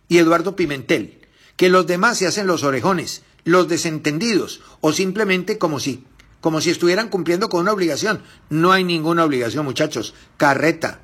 y 0.08 0.18
Eduardo 0.18 0.56
Pimentel, 0.56 1.19
que 1.60 1.68
los 1.68 1.86
demás 1.86 2.16
se 2.16 2.26
hacen 2.26 2.46
los 2.46 2.62
orejones, 2.62 3.20
los 3.44 3.68
desentendidos 3.68 4.62
o 4.80 4.94
simplemente 4.94 5.58
como 5.58 5.78
si 5.78 6.06
como 6.40 6.62
si 6.62 6.70
estuvieran 6.70 7.10
cumpliendo 7.10 7.50
con 7.50 7.60
una 7.60 7.74
obligación. 7.74 8.22
No 8.48 8.72
hay 8.72 8.82
ninguna 8.82 9.26
obligación, 9.26 9.66
muchachos. 9.66 10.14
Carreta. 10.38 11.02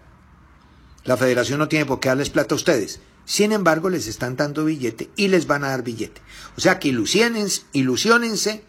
La 1.05 1.19
federación 1.19 1.59
no 1.59 1.69
tiene 1.69 1.85
por 1.85 2.01
qué 2.01 2.09
darles 2.09 2.31
plata 2.31 2.55
a 2.55 2.57
ustedes. 2.57 3.01
Sin 3.27 3.53
embargo, 3.53 3.90
les 3.90 4.07
están 4.07 4.35
dando 4.35 4.64
billete 4.64 5.11
y 5.14 5.29
les 5.29 5.47
van 5.47 5.62
a 5.62 5.69
dar 5.69 5.83
billete. 5.83 6.23
O 6.57 6.62
sea 6.62 6.79
que 6.79 6.88
ilusionense, 6.88 7.64
ilusionense 7.75 8.64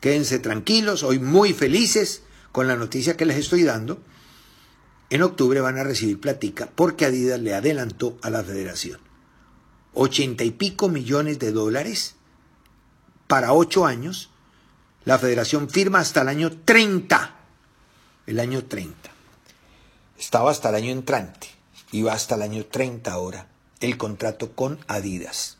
quédense 0.00 0.38
tranquilos, 0.38 1.02
hoy 1.02 1.18
muy 1.18 1.54
felices 1.54 2.24
con 2.52 2.68
la 2.68 2.76
noticia 2.76 3.16
que 3.16 3.24
les 3.24 3.38
estoy 3.38 3.62
dando. 3.62 4.02
En 5.08 5.22
octubre 5.22 5.62
van 5.62 5.78
a 5.78 5.84
recibir 5.84 6.20
platica 6.20 6.70
porque 6.74 7.06
Adidas 7.06 7.40
le 7.40 7.54
adelantó 7.54 8.18
a 8.20 8.28
la 8.28 8.44
federación. 8.44 9.11
Ochenta 9.94 10.44
y 10.44 10.50
pico 10.50 10.88
millones 10.88 11.38
de 11.38 11.52
dólares 11.52 12.14
para 13.26 13.52
ocho 13.52 13.86
años. 13.86 14.30
La 15.04 15.18
federación 15.18 15.68
firma 15.68 15.98
hasta 15.98 16.22
el 16.22 16.28
año 16.28 16.50
30. 16.64 17.36
El 18.26 18.40
año 18.40 18.64
30. 18.64 19.10
Estaba 20.18 20.50
hasta 20.50 20.68
el 20.68 20.76
año 20.76 20.92
entrante. 20.92 21.48
Y 21.90 22.02
va 22.02 22.14
hasta 22.14 22.36
el 22.36 22.42
año 22.42 22.64
30 22.64 23.12
ahora 23.12 23.48
el 23.82 23.98
contrato 23.98 24.52
con 24.52 24.78
Adidas. 24.86 25.58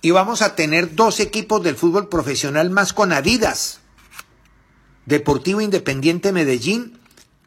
Y 0.00 0.10
vamos 0.10 0.42
a 0.42 0.56
tener 0.56 0.94
dos 0.94 1.20
equipos 1.20 1.62
del 1.62 1.76
fútbol 1.76 2.08
profesional 2.08 2.70
más 2.70 2.92
con 2.92 3.12
Adidas. 3.12 3.80
Deportivo 5.06 5.60
Independiente 5.60 6.32
Medellín 6.32 6.98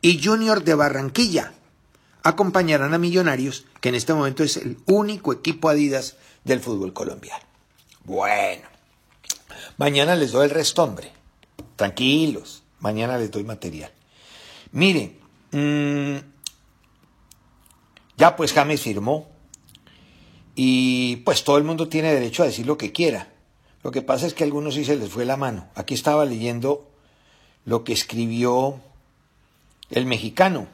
y 0.01 0.23
Junior 0.23 0.63
de 0.63 0.75
Barranquilla. 0.75 1.53
Acompañarán 2.23 2.93
a 2.93 2.97
Millonarios, 2.97 3.65
que 3.79 3.89
en 3.89 3.95
este 3.95 4.13
momento 4.13 4.43
es 4.43 4.57
el 4.57 4.77
único 4.85 5.31
equipo 5.31 5.69
Adidas 5.69 6.17
del 6.43 6.59
fútbol 6.59 6.93
colombiano. 6.93 7.43
Bueno, 8.03 8.67
mañana 9.77 10.15
les 10.15 10.31
doy 10.31 10.45
el 10.45 10.51
resto, 10.51 10.83
hombre. 10.83 11.11
Tranquilos, 11.75 12.63
mañana 12.79 13.17
les 13.17 13.31
doy 13.31 13.43
material. 13.43 13.91
Miren, 14.71 15.19
mmm, 15.51 16.17
ya 18.17 18.35
pues 18.35 18.53
James 18.53 18.81
firmó 18.81 19.29
y 20.55 21.17
pues 21.17 21.43
todo 21.43 21.57
el 21.57 21.63
mundo 21.63 21.87
tiene 21.87 22.13
derecho 22.13 22.43
a 22.43 22.47
decir 22.47 22.65
lo 22.65 22.77
que 22.77 22.91
quiera. 22.91 23.31
Lo 23.83 23.91
que 23.91 24.01
pasa 24.01 24.25
es 24.25 24.33
que 24.33 24.43
a 24.43 24.47
algunos 24.47 24.73
sí 24.73 24.83
se 24.83 24.95
les 24.95 25.09
fue 25.09 25.23
la 25.23 25.37
mano. 25.37 25.69
Aquí 25.75 25.93
estaba 25.93 26.25
leyendo 26.25 26.89
lo 27.63 27.83
que 27.83 27.93
escribió 27.93 28.81
el 29.91 30.05
mexicano, 30.05 30.67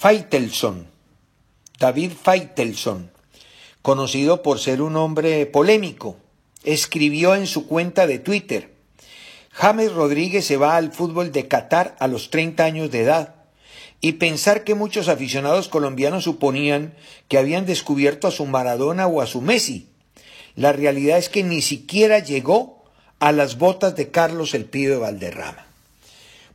Faitelson, 0.00 0.86
David 1.80 2.12
Faitelson, 2.12 3.10
conocido 3.82 4.42
por 4.42 4.60
ser 4.60 4.80
un 4.80 4.94
hombre 4.94 5.44
polémico, 5.46 6.18
escribió 6.62 7.34
en 7.34 7.48
su 7.48 7.66
cuenta 7.66 8.06
de 8.06 8.20
Twitter, 8.20 8.76
James 9.50 9.92
Rodríguez 9.92 10.44
se 10.44 10.56
va 10.56 10.76
al 10.76 10.92
fútbol 10.92 11.32
de 11.32 11.48
Qatar 11.48 11.96
a 11.98 12.06
los 12.06 12.30
30 12.30 12.62
años 12.62 12.92
de 12.92 13.00
edad 13.00 13.34
y 14.00 14.12
pensar 14.12 14.62
que 14.62 14.76
muchos 14.76 15.08
aficionados 15.08 15.66
colombianos 15.66 16.22
suponían 16.22 16.94
que 17.26 17.38
habían 17.38 17.66
descubierto 17.66 18.28
a 18.28 18.30
su 18.30 18.46
Maradona 18.46 19.08
o 19.08 19.20
a 19.20 19.26
su 19.26 19.40
Messi. 19.40 19.88
La 20.54 20.70
realidad 20.70 21.18
es 21.18 21.28
que 21.28 21.42
ni 21.42 21.60
siquiera 21.60 22.20
llegó 22.20 22.84
a 23.18 23.32
las 23.32 23.58
botas 23.58 23.96
de 23.96 24.12
Carlos 24.12 24.54
el 24.54 24.66
Pío 24.66 24.92
de 24.92 24.98
Valderrama. 24.98 25.67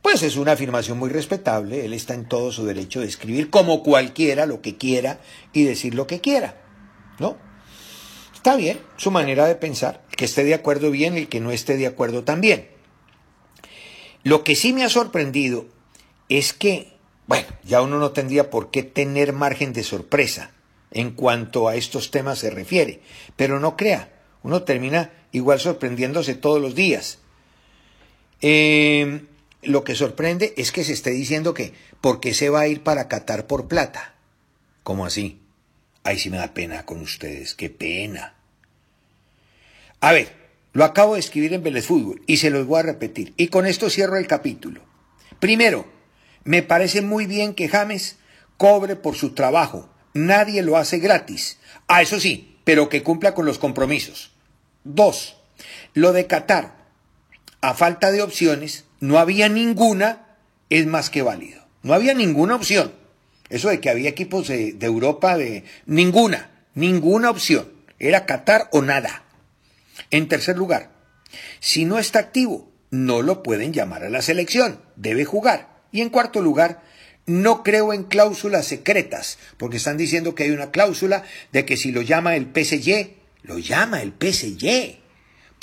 Pues 0.04 0.22
es 0.22 0.36
una 0.36 0.52
afirmación 0.52 0.98
muy 0.98 1.08
respetable, 1.08 1.86
él 1.86 1.94
está 1.94 2.12
en 2.12 2.28
todo 2.28 2.52
su 2.52 2.66
derecho 2.66 3.00
de 3.00 3.06
escribir 3.06 3.48
como 3.48 3.82
cualquiera 3.82 4.44
lo 4.44 4.60
que 4.60 4.76
quiera 4.76 5.18
y 5.54 5.64
decir 5.64 5.94
lo 5.94 6.06
que 6.06 6.20
quiera, 6.20 6.60
¿no? 7.18 7.38
Está 8.34 8.54
bien, 8.54 8.78
su 8.98 9.10
manera 9.10 9.46
de 9.46 9.54
pensar, 9.54 10.04
el 10.10 10.16
que 10.16 10.26
esté 10.26 10.44
de 10.44 10.52
acuerdo 10.52 10.90
bien, 10.90 11.16
el 11.16 11.30
que 11.30 11.40
no 11.40 11.52
esté 11.52 11.78
de 11.78 11.86
acuerdo 11.86 12.22
también. 12.22 12.68
Lo 14.24 14.44
que 14.44 14.56
sí 14.56 14.74
me 14.74 14.84
ha 14.84 14.90
sorprendido 14.90 15.64
es 16.28 16.52
que 16.52 16.92
bueno, 17.26 17.46
ya 17.64 17.80
uno 17.80 17.98
no 17.98 18.10
tendría 18.10 18.50
por 18.50 18.70
qué 18.70 18.82
tener 18.82 19.32
margen 19.32 19.72
de 19.72 19.84
sorpresa 19.84 20.50
en 20.90 21.12
cuanto 21.12 21.66
a 21.66 21.76
estos 21.76 22.10
temas 22.10 22.40
se 22.40 22.50
refiere, 22.50 23.00
pero 23.36 23.58
no 23.58 23.74
crea, 23.74 24.12
uno 24.42 24.64
termina 24.64 25.12
igual 25.32 25.60
sorprendiéndose 25.60 26.34
todos 26.34 26.60
los 26.60 26.74
días. 26.74 27.20
Em, 28.42 29.28
lo 29.66 29.84
que 29.84 29.94
sorprende 29.94 30.54
es 30.56 30.72
que 30.72 30.84
se 30.84 30.92
esté 30.92 31.10
diciendo 31.10 31.54
que, 31.54 31.74
¿por 32.00 32.20
qué 32.20 32.34
se 32.34 32.50
va 32.50 32.60
a 32.60 32.68
ir 32.68 32.82
para 32.82 33.08
Qatar 33.08 33.46
por 33.46 33.68
plata? 33.68 34.14
¿Cómo 34.82 35.06
así? 35.06 35.40
Ay, 36.02 36.18
sí 36.18 36.30
me 36.30 36.36
da 36.36 36.52
pena 36.52 36.84
con 36.84 37.00
ustedes, 37.00 37.54
qué 37.54 37.70
pena. 37.70 38.34
A 40.00 40.12
ver, 40.12 40.36
lo 40.74 40.84
acabo 40.84 41.14
de 41.14 41.20
escribir 41.20 41.54
en 41.54 41.62
Vélez 41.62 41.86
Fútbol 41.86 42.22
y 42.26 42.36
se 42.36 42.50
los 42.50 42.66
voy 42.66 42.80
a 42.80 42.82
repetir. 42.82 43.32
Y 43.36 43.48
con 43.48 43.64
esto 43.64 43.88
cierro 43.88 44.16
el 44.16 44.26
capítulo. 44.26 44.82
Primero, 45.40 45.86
me 46.44 46.62
parece 46.62 47.00
muy 47.00 47.26
bien 47.26 47.54
que 47.54 47.68
James 47.68 48.16
cobre 48.58 48.96
por 48.96 49.14
su 49.16 49.34
trabajo. 49.34 49.88
Nadie 50.12 50.62
lo 50.62 50.76
hace 50.76 50.98
gratis. 50.98 51.58
Ah, 51.88 52.02
eso 52.02 52.20
sí, 52.20 52.58
pero 52.64 52.88
que 52.88 53.02
cumpla 53.02 53.34
con 53.34 53.46
los 53.46 53.58
compromisos. 53.58 54.32
Dos, 54.84 55.36
lo 55.94 56.12
de 56.12 56.26
Qatar. 56.26 56.74
A 57.60 57.72
falta 57.72 58.10
de 58.10 58.20
opciones, 58.20 58.84
no 59.04 59.18
había 59.18 59.50
ninguna, 59.50 60.38
es 60.70 60.86
más 60.86 61.10
que 61.10 61.20
válido. 61.20 61.62
No 61.82 61.92
había 61.92 62.14
ninguna 62.14 62.54
opción. 62.54 62.94
Eso 63.50 63.68
de 63.68 63.78
que 63.78 63.90
había 63.90 64.08
equipos 64.08 64.48
de, 64.48 64.78
Europa, 64.80 65.36
de 65.36 65.64
ninguna, 65.84 66.64
ninguna 66.74 67.28
opción. 67.28 67.70
Era 67.98 68.24
Qatar 68.24 68.70
o 68.72 68.80
nada. 68.80 69.24
En 70.10 70.26
tercer 70.26 70.56
lugar, 70.56 70.90
si 71.60 71.84
no 71.84 71.98
está 71.98 72.18
activo, 72.18 72.72
no 72.90 73.20
lo 73.20 73.42
pueden 73.42 73.74
llamar 73.74 74.04
a 74.04 74.08
la 74.08 74.22
selección. 74.22 74.80
Debe 74.96 75.26
jugar. 75.26 75.82
Y 75.92 76.00
en 76.00 76.08
cuarto 76.08 76.40
lugar, 76.40 76.82
no 77.26 77.62
creo 77.62 77.92
en 77.92 78.04
cláusulas 78.04 78.66
secretas, 78.66 79.38
porque 79.58 79.76
están 79.76 79.98
diciendo 79.98 80.34
que 80.34 80.44
hay 80.44 80.50
una 80.50 80.70
cláusula 80.70 81.24
de 81.52 81.66
que 81.66 81.76
si 81.76 81.92
lo 81.92 82.00
llama 82.00 82.36
el 82.36 82.46
PSG, 82.46 83.10
lo 83.42 83.58
llama 83.58 84.00
el 84.00 84.14
PSG. 84.18 85.03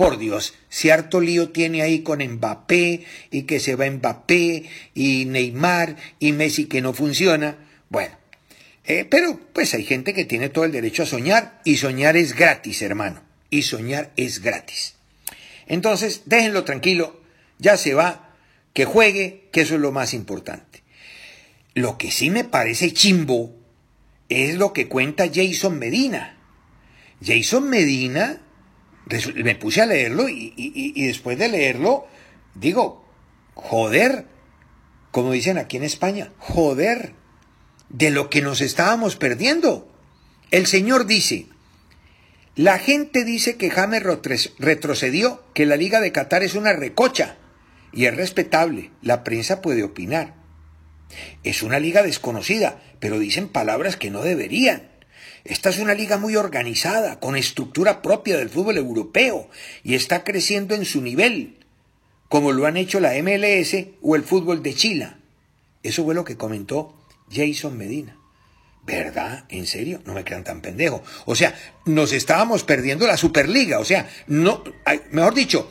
Por 0.01 0.17
Dios, 0.17 0.55
cierto 0.67 1.21
lío 1.21 1.49
tiene 1.49 1.83
ahí 1.83 2.01
con 2.01 2.23
Mbappé 2.23 3.05
y 3.29 3.43
que 3.43 3.59
se 3.59 3.75
va 3.75 3.87
Mbappé 3.87 4.63
y 4.95 5.25
Neymar 5.25 5.95
y 6.17 6.31
Messi 6.31 6.65
que 6.65 6.81
no 6.81 6.91
funciona. 6.91 7.55
Bueno, 7.87 8.17
eh, 8.85 9.05
pero 9.05 9.39
pues 9.53 9.75
hay 9.75 9.83
gente 9.83 10.15
que 10.15 10.25
tiene 10.25 10.49
todo 10.49 10.65
el 10.65 10.71
derecho 10.71 11.03
a 11.03 11.05
soñar 11.05 11.61
y 11.65 11.77
soñar 11.77 12.17
es 12.17 12.33
gratis, 12.33 12.81
hermano. 12.81 13.21
Y 13.51 13.61
soñar 13.61 14.11
es 14.15 14.41
gratis. 14.41 14.95
Entonces, 15.67 16.23
déjenlo 16.25 16.63
tranquilo, 16.63 17.21
ya 17.59 17.77
se 17.77 17.93
va 17.93 18.33
que 18.73 18.85
juegue, 18.85 19.49
que 19.51 19.61
eso 19.61 19.75
es 19.75 19.81
lo 19.81 19.91
más 19.91 20.15
importante. 20.15 20.81
Lo 21.75 21.99
que 21.99 22.09
sí 22.09 22.31
me 22.31 22.43
parece 22.43 22.91
chimbo 22.91 23.55
es 24.29 24.55
lo 24.55 24.73
que 24.73 24.87
cuenta 24.87 25.29
Jason 25.31 25.77
Medina. 25.77 26.39
Jason 27.23 27.69
Medina, 27.69 28.41
me 29.35 29.55
puse 29.55 29.81
a 29.81 29.85
leerlo 29.85 30.29
y, 30.29 31.05
después 31.05 31.37
de 31.37 31.49
leerlo, 31.49 32.07
digo, 32.55 33.05
joder, 33.53 34.25
como 35.11 35.31
dicen 35.31 35.57
aquí 35.57 35.77
en 35.77 35.83
España, 35.83 36.31
joder, 36.37 37.13
de 37.89 38.09
lo 38.09 38.29
que 38.29 38.41
nos 38.41 38.61
estábamos 38.61 39.15
perdiendo. 39.15 39.91
El 40.49 40.67
Señor 40.67 41.05
dice, 41.05 41.47
la 42.55 42.79
gente 42.79 43.23
dice 43.23 43.57
que 43.57 43.69
James 43.69 44.03
retrocedió, 44.59 45.43
que 45.53 45.65
la 45.65 45.75
Liga 45.75 45.99
de 45.99 46.11
Qatar 46.11 46.43
es 46.43 46.55
una 46.55 46.73
recocha. 46.73 47.37
Y 47.93 48.05
es 48.05 48.15
respetable, 48.15 48.91
la 49.01 49.23
prensa 49.23 49.61
puede 49.61 49.83
opinar. 49.83 50.35
Es 51.43 51.61
una 51.61 51.79
liga 51.79 52.03
desconocida, 52.03 52.81
pero 52.99 53.19
dicen 53.19 53.49
palabras 53.49 53.97
que 53.97 54.11
no 54.11 54.21
deberían. 54.21 54.90
Esta 55.43 55.69
es 55.69 55.79
una 55.79 55.93
liga 55.93 56.17
muy 56.17 56.35
organizada, 56.35 57.19
con 57.19 57.35
estructura 57.35 58.01
propia 58.01 58.37
del 58.37 58.49
fútbol 58.49 58.77
europeo, 58.77 59.49
y 59.83 59.95
está 59.95 60.23
creciendo 60.23 60.75
en 60.75 60.85
su 60.85 61.01
nivel, 61.01 61.57
como 62.29 62.51
lo 62.51 62.65
han 62.65 62.77
hecho 62.77 62.99
la 62.99 63.13
MLS 63.21 63.75
o 64.01 64.15
el 64.15 64.23
fútbol 64.23 64.61
de 64.61 64.73
Chile. 64.73 65.13
Eso 65.83 66.03
fue 66.03 66.13
lo 66.13 66.23
que 66.23 66.37
comentó 66.37 66.93
Jason 67.31 67.77
Medina. 67.77 68.17
¿Verdad? 68.83 69.45
¿En 69.49 69.67
serio? 69.67 70.01
No 70.05 70.13
me 70.13 70.23
crean 70.23 70.43
tan 70.43 70.61
pendejo. 70.61 71.03
O 71.25 71.35
sea, 71.35 71.55
nos 71.85 72.13
estábamos 72.13 72.63
perdiendo 72.63 73.05
la 73.05 73.15
Superliga. 73.15 73.79
O 73.79 73.85
sea, 73.85 74.09
no, 74.27 74.63
mejor 75.11 75.35
dicho, 75.35 75.69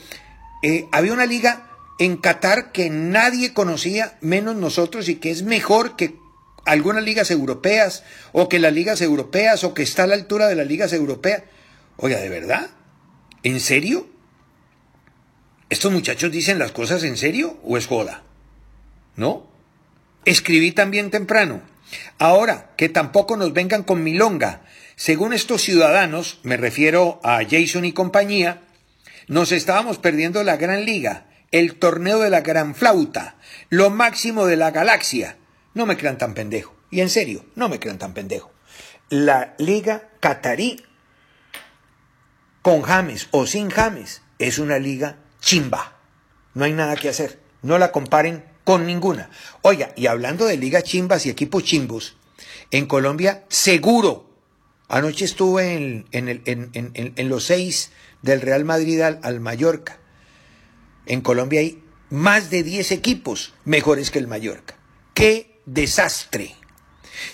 eh, 0.62 0.86
había 0.92 1.12
una 1.12 1.26
liga 1.26 1.70
en 1.98 2.16
Qatar 2.16 2.70
que 2.72 2.88
nadie 2.88 3.52
conocía, 3.52 4.16
menos 4.20 4.56
nosotros, 4.56 5.08
y 5.08 5.16
que 5.16 5.30
es 5.30 5.42
mejor 5.42 5.96
que 5.96 6.19
algunas 6.64 7.04
ligas 7.04 7.30
europeas, 7.30 8.04
o 8.32 8.48
que 8.48 8.58
las 8.58 8.72
ligas 8.72 9.00
europeas, 9.00 9.64
o 9.64 9.74
que 9.74 9.82
está 9.82 10.04
a 10.04 10.06
la 10.06 10.14
altura 10.14 10.48
de 10.48 10.54
las 10.54 10.66
ligas 10.66 10.92
europeas. 10.92 11.42
Oiga, 11.96 12.18
¿de 12.18 12.28
verdad? 12.28 12.70
¿En 13.42 13.60
serio? 13.60 14.08
¿Estos 15.68 15.92
muchachos 15.92 16.32
dicen 16.32 16.58
las 16.58 16.72
cosas 16.72 17.04
en 17.04 17.16
serio 17.16 17.58
o 17.62 17.76
es 17.76 17.86
joda? 17.86 18.22
¿No? 19.16 19.48
Escribí 20.24 20.72
también 20.72 21.10
temprano. 21.10 21.62
Ahora, 22.18 22.70
que 22.76 22.88
tampoco 22.88 23.36
nos 23.36 23.52
vengan 23.52 23.82
con 23.82 24.02
milonga. 24.02 24.62
Según 24.96 25.32
estos 25.32 25.62
ciudadanos, 25.62 26.40
me 26.42 26.56
refiero 26.56 27.20
a 27.22 27.40
Jason 27.48 27.84
y 27.84 27.92
compañía, 27.92 28.62
nos 29.28 29.52
estábamos 29.52 29.98
perdiendo 29.98 30.42
la 30.42 30.56
Gran 30.56 30.84
Liga, 30.84 31.26
el 31.52 31.76
torneo 31.76 32.18
de 32.18 32.30
la 32.30 32.42
Gran 32.42 32.74
Flauta, 32.74 33.36
lo 33.70 33.90
máximo 33.90 34.46
de 34.46 34.56
la 34.56 34.70
galaxia. 34.72 35.36
No 35.74 35.86
me 35.86 35.96
crean 35.96 36.18
tan 36.18 36.34
pendejo. 36.34 36.74
Y 36.90 37.00
en 37.00 37.10
serio, 37.10 37.44
no 37.54 37.68
me 37.68 37.78
crean 37.78 37.98
tan 37.98 38.14
pendejo. 38.14 38.50
La 39.08 39.54
Liga 39.58 40.10
Catarí, 40.20 40.84
con 42.62 42.82
James 42.82 43.28
o 43.30 43.46
sin 43.46 43.70
James, 43.70 44.22
es 44.38 44.58
una 44.58 44.78
liga 44.78 45.18
chimba. 45.40 45.96
No 46.54 46.64
hay 46.64 46.72
nada 46.72 46.96
que 46.96 47.08
hacer. 47.08 47.40
No 47.62 47.78
la 47.78 47.92
comparen 47.92 48.44
con 48.64 48.86
ninguna. 48.86 49.30
Oiga, 49.62 49.92
y 49.96 50.06
hablando 50.06 50.46
de 50.46 50.56
ligas 50.56 50.84
chimbas 50.84 51.26
y 51.26 51.30
equipos 51.30 51.64
chimbos, 51.64 52.16
en 52.70 52.86
Colombia 52.86 53.44
seguro. 53.48 54.28
Anoche 54.88 55.24
estuve 55.24 56.04
en, 56.10 57.28
los 57.28 57.44
seis 57.44 57.92
del 58.22 58.40
Real 58.40 58.64
Madrid 58.64 59.00
al, 59.02 59.20
al, 59.22 59.38
Mallorca. 59.40 59.98
En 61.06 61.20
Colombia 61.20 61.60
hay 61.60 61.82
más 62.10 62.50
de 62.50 62.64
10 62.64 62.90
equipos 62.90 63.54
mejores 63.64 64.10
que 64.10 64.18
el 64.18 64.26
Mallorca. 64.26 64.76
¡Qué 65.14 65.49
desastre! 65.72 66.56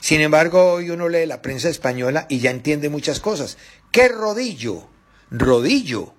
Sin 0.01 0.21
embargo, 0.21 0.73
hoy 0.73 0.91
uno 0.91 1.09
lee 1.09 1.27
la 1.27 1.43
prensa 1.43 1.69
española 1.69 2.27
y 2.29 2.41
ya 2.41 2.51
entiende 2.51 2.89
muchas 2.89 3.21
cosas. 3.21 3.57
¡Qué 3.91 4.09
rodillo! 4.09 4.89
Rodillo. 5.31 6.15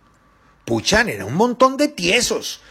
Puchan, 0.66 1.10
era 1.10 1.26
un 1.26 1.36
montón 1.36 1.78
de 1.78 1.88
tiesos. 1.88 2.62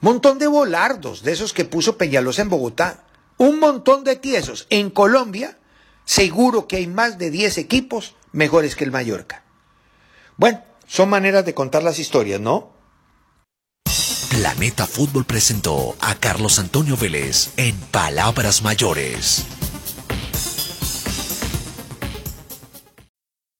Montón 0.00 0.38
de 0.38 0.46
volardos, 0.46 1.22
de 1.22 1.32
esos 1.32 1.52
que 1.52 1.64
puso 1.64 1.96
Peñalosa 1.96 2.42
en 2.42 2.48
Bogotá. 2.48 3.04
Un 3.38 3.58
montón 3.58 4.04
de 4.04 4.16
tiesos. 4.16 4.66
En 4.68 4.90
Colombia, 4.90 5.58
seguro 6.04 6.66
que 6.66 6.76
hay 6.76 6.86
más 6.86 7.18
de 7.18 7.30
10 7.30 7.58
equipos 7.58 8.14
mejores 8.32 8.76
que 8.76 8.84
el 8.84 8.90
Mallorca. 8.90 9.44
Bueno, 10.36 10.64
son 10.86 11.08
maneras 11.08 11.44
de 11.44 11.54
contar 11.54 11.82
las 11.82 11.98
historias, 11.98 12.40
¿no? 12.40 12.72
Planeta 14.32 14.86
Fútbol 14.86 15.26
presentó 15.26 15.94
a 16.00 16.14
Carlos 16.14 16.58
Antonio 16.58 16.96
Vélez 16.96 17.50
en 17.58 17.76
Palabras 17.76 18.62
Mayores. 18.62 19.44